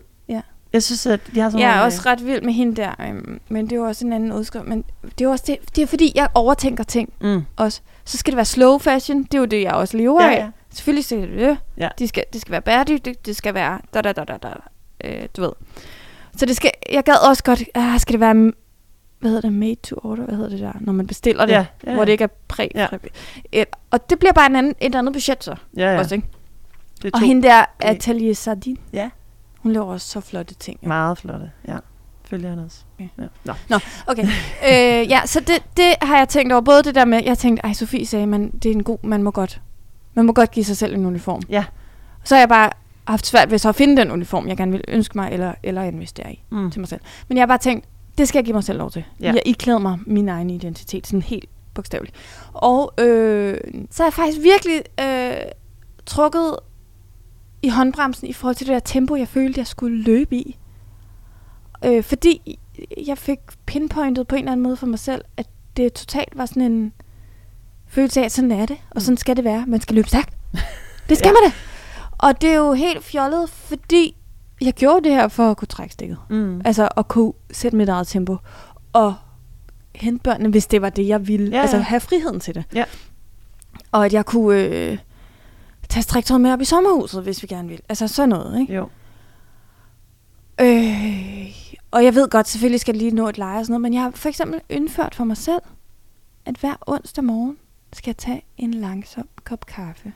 [0.75, 3.39] Jeg synes, at de har sådan Jeg er også ret vild med hende der, øhm,
[3.49, 4.65] men det er jo også en anden udskrift.
[4.67, 4.83] Men
[5.19, 7.41] det er også det, det er fordi, jeg overtænker ting Mm.
[7.57, 7.81] også.
[8.05, 10.37] Så skal det være slow fashion, det er jo det, jeg også lever Ja, af.
[10.39, 10.49] ja.
[10.69, 11.57] Selvfølgelig skal det det.
[11.77, 11.89] Ja.
[11.99, 14.49] De skal, det skal være bæredygtigt, det skal være da da da da da.
[15.03, 15.51] Øh, du ved.
[16.37, 18.33] Så det skal, jeg gad også godt, ah, skal det være,
[19.19, 21.65] hvad hedder det, made to order, hvad hedder det der, når man bestiller det, Ja,
[21.87, 22.05] ja, hvor ja.
[22.05, 22.87] det ikke er præ Ja.
[23.53, 23.63] ja.
[23.91, 25.99] Og det bliver bare en anden, et andet budget så, Ja, ja.
[25.99, 26.27] også, ikke?
[27.03, 29.09] Det Og hende der, det- Atelier Sardin, Ja.
[29.65, 30.79] Hun laver også så flotte ting.
[30.83, 30.87] jo.
[30.87, 31.51] meget flotte.
[31.67, 31.77] Ja.
[32.25, 32.77] Følger han også.
[32.99, 33.07] Ja.
[33.45, 33.53] Ja.
[33.69, 33.79] Nå.
[34.07, 34.23] Okay,
[34.63, 36.61] øh, ja, så det, det har jeg tænkt over.
[36.61, 39.23] Både det der med, jeg tænkte, ej, Sofie sagde, man, det er en god, man
[39.23, 39.61] må godt,
[40.13, 41.41] man må godt give sig selv en uniform.
[41.49, 41.65] Ja.
[42.23, 42.69] Så har jeg bare
[43.07, 45.83] haft svært ved så at finde den uniform, jeg gerne vil ønske mig, eller, eller
[45.83, 46.71] investere i Mm.
[46.71, 47.01] til mig selv.
[47.27, 47.85] Men jeg har bare tænkt,
[48.17, 49.03] det skal jeg give mig selv lov til.
[49.21, 49.25] Ja.
[49.33, 52.15] Jeg iklæder mig min egen identitet, sådan helt bogstaveligt.
[52.53, 53.57] Og øh,
[53.91, 55.33] så har jeg faktisk virkelig øh,
[56.05, 56.55] trukket
[57.65, 60.57] i håndbremsen i forhold til det der tempo, jeg følte, jeg skulle løbe i.
[61.85, 62.59] Øh, fordi
[63.07, 65.47] jeg fik pinpointet på en eller anden måde for mig selv, at
[65.77, 66.93] det totalt var sådan en
[67.87, 69.63] følelse af, at sådan er det, og sådan skal det være.
[69.67, 70.33] Man skal løbe stærkt.
[71.09, 71.33] Det skal Ja.
[71.33, 71.53] man det.
[72.17, 74.15] Og det er jo helt fjollet, fordi
[74.61, 76.17] jeg gjorde det her for at kunne trække stikket.
[76.29, 76.61] Mm.
[76.65, 78.37] Altså at kunne sætte mit eget tempo.
[78.93, 79.15] Og
[79.95, 81.49] hente børnene, hvis det var det, jeg ville.
[81.49, 81.61] Ja, ja.
[81.61, 82.63] Altså have friheden til det.
[82.75, 82.83] Ja.
[83.91, 84.97] Og at jeg kunne øh,
[85.89, 87.81] tage striktøjet med op i sommerhuset, hvis vi gerne vil.
[87.89, 88.73] Altså sådan noget, ikke?
[88.73, 88.89] Jo.
[90.61, 91.55] Øh,
[91.91, 93.93] og jeg ved godt, selvfølgelig skal jeg lige nå et leje og sådan noget, men
[93.93, 95.61] jeg har for eksempel indført for mig selv,
[96.45, 97.57] at hver onsdag morgen
[97.93, 100.13] skal jeg tage en langsom kop kaffe.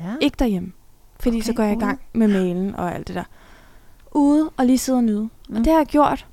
[0.00, 0.14] Ja.
[0.20, 0.72] Ikke derhjemme,
[1.20, 3.24] fordi okay, så går jeg i gang med mailen og alt det der.
[4.12, 5.28] Ude og lige sidde og nyde.
[5.48, 5.56] Mm.
[5.56, 6.26] Og det har jeg gjort.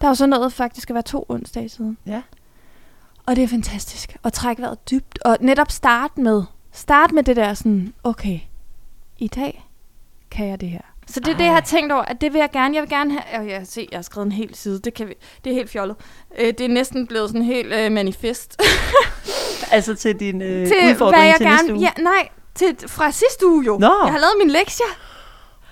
[0.00, 1.98] Der er jo så noget faktisk at være to onsdage siden.
[2.06, 2.22] Ja.
[3.26, 5.18] Og det er fantastisk at trække vejret dybt.
[5.24, 8.40] Og netop starte med, start med det der sådan, okay,
[9.18, 9.70] i dag
[10.30, 10.80] kan jeg det her.
[11.06, 12.74] Så det er det, jeg har tænkt over, at det vil jeg gerne.
[12.74, 13.40] Jeg vil gerne have...
[13.40, 14.80] Og jeg se, jeg har skrevet en hel side.
[14.80, 15.96] Det, kan vi, det er helt fjollet.
[16.38, 18.56] Øh, det er næsten blevet sådan helt øh, manifest.
[19.72, 21.56] Altså til din øh, til udfordring jeg til gerne...
[21.56, 21.82] næste uge.
[21.82, 23.78] Ja, nej, til, fra sidste uge jo.
[23.78, 23.94] Nå.
[24.04, 24.86] Jeg har lavet min lektier.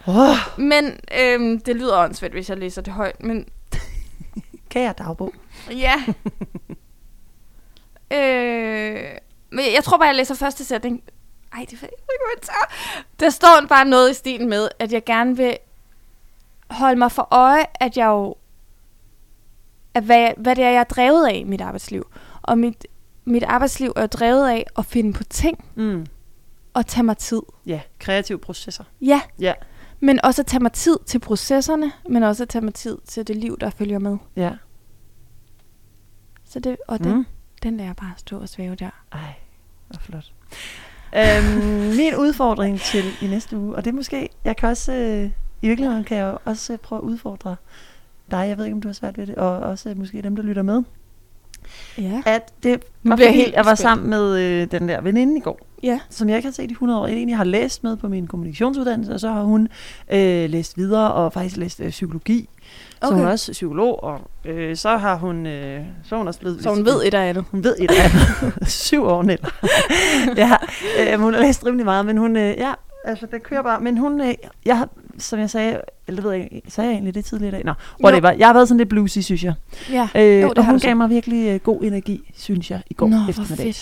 [0.07, 3.23] Oh, Men øhm, det lyder åndssvagt, hvis jeg læser det højt.
[3.23, 3.47] Men
[4.71, 5.35] kære dagbog.
[5.71, 5.95] ja.
[8.19, 9.11] øh,
[9.53, 11.03] men jeg tror bare, jeg læser første sætning.
[11.53, 12.49] Ej, det er ikke.
[13.21, 15.59] Der står bare noget i stilen med, at jeg gerne vil
[16.71, 18.35] holde mig for øje, at jeg jo...
[19.95, 22.07] At hvad, hvad det er, jeg er drevet af i mit arbejdsliv.
[22.43, 22.87] Og mit,
[23.25, 26.07] mit arbejdsliv er drevet af at finde på ting Mm.
[26.75, 27.43] og tage mig tid.
[27.67, 28.85] Ja, kreative processer.
[29.01, 29.55] Ja, Ja.
[30.01, 33.27] men også at tage mig tid til processerne, men også at tage mig tid til
[33.27, 34.17] det liv, der følger med.
[34.37, 34.53] Ja.
[36.45, 37.27] Så det, og den, Mm
[37.63, 38.91] den der bare stå og svæve der.
[39.13, 39.35] Ej,
[39.89, 40.33] hvor flot.
[41.17, 45.31] øhm, min udfordring til i næste uge, og det er måske, jeg kan også, øh,
[45.63, 47.57] i virkeligheden kan jeg også øh, prøve at udfordre
[48.31, 50.37] dig, jeg ved ikke, om du har svært ved det, og også øh, måske dem,
[50.37, 50.83] der lytter med,
[51.99, 52.23] Ja.
[52.27, 53.79] at det var fordi, helt jeg var spændt.
[53.81, 56.01] sammen med øh, den der veninde i går, Ja.
[56.11, 57.07] som jeg ikke har set i 100 år.
[57.07, 59.69] Jeg egentlig har læst med på min kommunikationsuddannelse, og så har hun
[60.13, 62.49] øh, læst videre og faktisk læst øh, psykologi.
[63.01, 63.09] Okay.
[63.11, 66.63] Så hun er også psykolog, og øh, så har hun, øh, så hun også blevet...
[66.63, 67.45] Så hun ved et af andet.
[67.51, 68.69] Hun ved et af andet.
[68.69, 69.49] Syv år, Nella.
[70.37, 70.53] ja,
[71.15, 72.73] øh, hun har læst rimelig meget, men hun, øh, ja,
[73.09, 73.81] altså det kører bare.
[73.81, 74.35] Men hun, øh,
[74.65, 74.87] jeg
[75.19, 77.65] som jeg sagde, eller ved jeg, sagde jeg egentlig det tidligere i dag?
[77.65, 77.73] Nå,
[78.05, 78.31] whatever.
[78.31, 79.55] Jeg har været sådan lidt bluesy, synes jeg.
[79.91, 80.09] Ja.
[80.15, 83.17] Øh, Jo, og hun gav mig virkelig øh, god energi, synes jeg, i går Nå,
[83.29, 83.75] eftermiddag.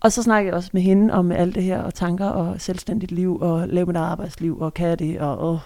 [0.00, 3.12] Og så snakkede jeg også med hende om alt det her, og tanker og selvstændigt
[3.12, 5.58] liv, og lave mit arbejdsliv, og kan jeg det, og åh,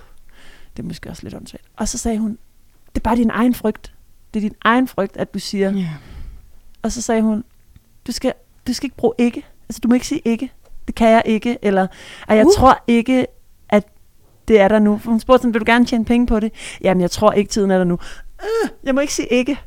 [0.77, 1.65] det er måske også lidt åndssvagt.
[1.77, 2.39] Og så sagde hun,
[2.95, 3.93] det er bare din egen frygt.
[4.35, 5.73] Det er din egen frygt, at du siger.
[5.73, 5.89] Ja.
[6.83, 7.45] Og så sagde hun,
[8.07, 8.33] du skal,
[8.67, 9.43] du skal ikke bruge ikke.
[9.69, 10.51] Altså, du må ikke sige ikke.
[10.87, 11.59] Det kan jeg ikke.
[11.63, 11.87] Eller,
[12.29, 12.53] at jeg Uh.
[12.57, 13.27] tror ikke,
[13.69, 13.87] at
[14.49, 15.01] det er der nu.
[15.05, 16.53] Hun spurgte sådan, vil du gerne tjene penge på det?
[16.81, 17.99] Jamen, jeg tror ikke, tiden er der nu.
[18.43, 19.59] Øh, jeg må ikke sige ikke.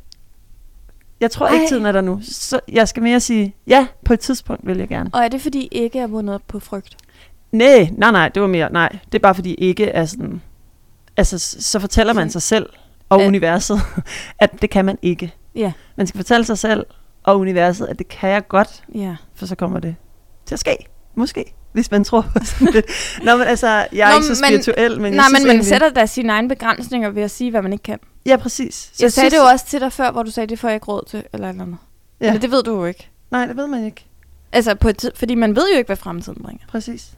[1.20, 1.54] Jeg tror Ej.
[1.54, 2.20] Ikke, tiden er der nu.
[2.22, 5.10] Så jeg skal mere sige, ja, på et tidspunkt vil jeg gerne.
[5.12, 6.96] Og er det fordi ikke er vundet op på frygt?
[7.52, 8.88] Nej, nej, nej, det var mere, nej.
[9.06, 10.42] Det er bare fordi ikke er sådan...
[11.16, 12.66] Altså, så fortæller man sig selv
[13.08, 13.78] og At- universet,
[14.38, 15.34] at det kan man ikke.
[15.54, 15.72] Ja.
[15.96, 16.86] Man skal fortælle sig selv
[17.22, 19.16] og universet, at det kan jeg godt, Ja.
[19.34, 19.96] for så kommer det
[20.46, 20.76] til at ske.
[21.16, 22.84] Måske, hvis man tror på sådan det.
[23.22, 25.46] Nå, men altså, jeg er Nå, ikke så men- spirituel, men Nej, jeg synes men
[25.46, 27.98] man egentlig, sætter da sine egne begrænsninger ved at sige, hvad man ikke kan.
[28.26, 28.74] Ja, præcis.
[28.74, 30.68] Så Jeg sagde synes- det jo også til dig før, hvor du sagde, det får
[30.68, 31.78] jeg ikke råd til, eller eller andet.
[32.20, 32.26] Ja.
[32.26, 33.10] Eller det ved du jo ikke.
[33.30, 34.04] Nej, det ved man ikke.
[34.52, 36.66] Altså, på et tid, fordi man ved jo ikke, hvad fremtiden bringer.
[36.68, 37.10] Præcis.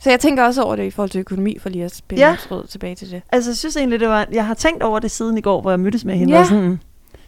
[0.00, 2.36] Så jeg tænker også over det i forhold til økonomi, for lige at spille Ja.
[2.48, 3.22] tråd tilbage til det.
[3.32, 4.26] Altså, jeg synes egentlig, det var...
[4.32, 6.34] Jeg har tænkt over det siden i går, hvor jeg mødtes med hende.
[6.34, 6.40] Ja.
[6.40, 6.80] Og sådan,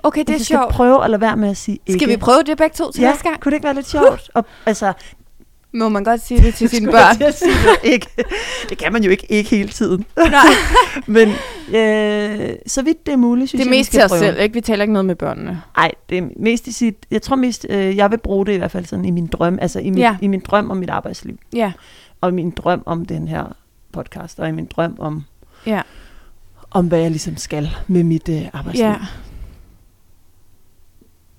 [0.02, 0.72] Okay, det er jeg skal sjovt.
[0.72, 1.98] prøve at lade være med at sige ikke.
[2.00, 3.40] Skal vi prøve det begge to til ja, næste gang?
[3.40, 4.30] kunne det ikke være lidt sjovt?
[4.34, 4.92] Og, altså,
[5.74, 7.18] Må man godt sige det til sine jeg børn?
[7.18, 8.06] til sige det, ikke.
[8.68, 10.04] Det kan man jo ikke, ikke hele tiden.
[10.16, 10.30] Nej,
[11.06, 11.28] Men
[11.74, 14.18] øh, så vidt det er muligt, synes det er jeg, mest til os prøve.
[14.18, 14.54] selv, ikke?
[14.54, 15.62] Vi taler ikke noget med børnene.
[15.76, 16.96] Nej, det er mest i sit...
[17.10, 19.58] Jeg tror mest, øh, jeg vil bruge det i hvert fald sådan i min drøm.
[19.62, 20.16] Altså i min, Ja.
[20.22, 21.38] i min drøm om mit arbejdsliv.
[21.54, 21.72] Ja,
[22.20, 23.56] Og i min drøm om den her
[23.92, 24.40] podcast.
[24.40, 25.22] Og i min drøm om,
[25.66, 25.82] ja,
[26.70, 28.84] om hvad jeg ligesom skal med mit øh, arbejdsliv.
[28.86, 28.94] ja.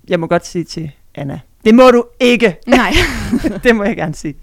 [0.08, 2.56] Jeg må godt sige til Anna, det må du ikke.
[2.66, 2.92] Nej,
[3.64, 4.34] det må jeg gerne sige.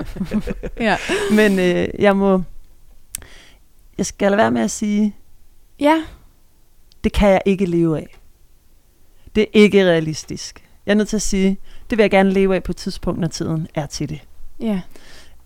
[0.80, 0.96] ja.
[1.32, 2.42] Men øh, jeg må...
[3.98, 5.16] Jeg skal lade være med at sige,
[5.80, 6.02] Ja,
[7.04, 8.16] det kan jeg ikke leve af.
[9.34, 10.64] Det er ikke realistisk.
[10.86, 11.58] Jeg er nødt til at sige,
[11.90, 14.20] det vil jeg gerne leve af på et tidspunkt, når tiden er til det.
[14.60, 14.80] ja,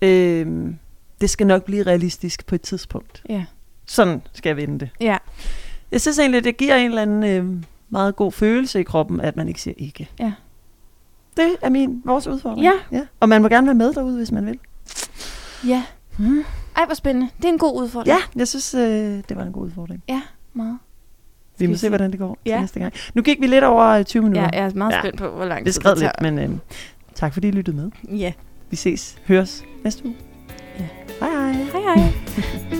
[0.02, 0.78] Øhm,
[1.20, 3.22] det skal nok blive realistisk på et tidspunkt.
[3.28, 3.44] ja,
[3.86, 4.88] Sådan skal jeg vende det.
[5.00, 5.16] ja.
[5.92, 9.36] Jeg synes egentlig, det giver en eller anden øh, meget god følelse i kroppen, at
[9.36, 10.08] man ikke siger ikke.
[10.20, 10.32] Ja.
[11.36, 12.62] Det er min, vores udfordring.
[12.64, 12.72] Ja.
[12.92, 13.02] ja.
[13.20, 14.58] Og man må gerne være med derude, hvis man vil.
[15.66, 15.82] Ja.
[16.18, 16.44] Hmm.
[16.76, 17.28] Ej, hvor spændende.
[17.36, 18.16] Det er en god udfordring.
[18.18, 18.80] Ja, jeg synes, øh,
[19.28, 20.02] det var en god udfordring.
[20.54, 20.78] Meget.
[21.58, 22.60] Vi må se, hvordan det går Ja.
[22.60, 22.92] næste gang.
[23.14, 24.42] Nu gik vi lidt over øh, 20 minutter.
[24.52, 25.00] Ja, jeg er meget Ja.
[25.00, 26.32] spændt på, hvor lang det tid skred det lidt, tager.
[26.32, 26.58] men øh,
[27.14, 27.90] tak fordi I lyttede med.
[28.18, 28.32] Ja.
[28.70, 30.16] Vi ses, høres næste uge.
[30.78, 30.86] Ja.
[31.20, 31.52] Hej hej.
[31.52, 32.12] Hej hej.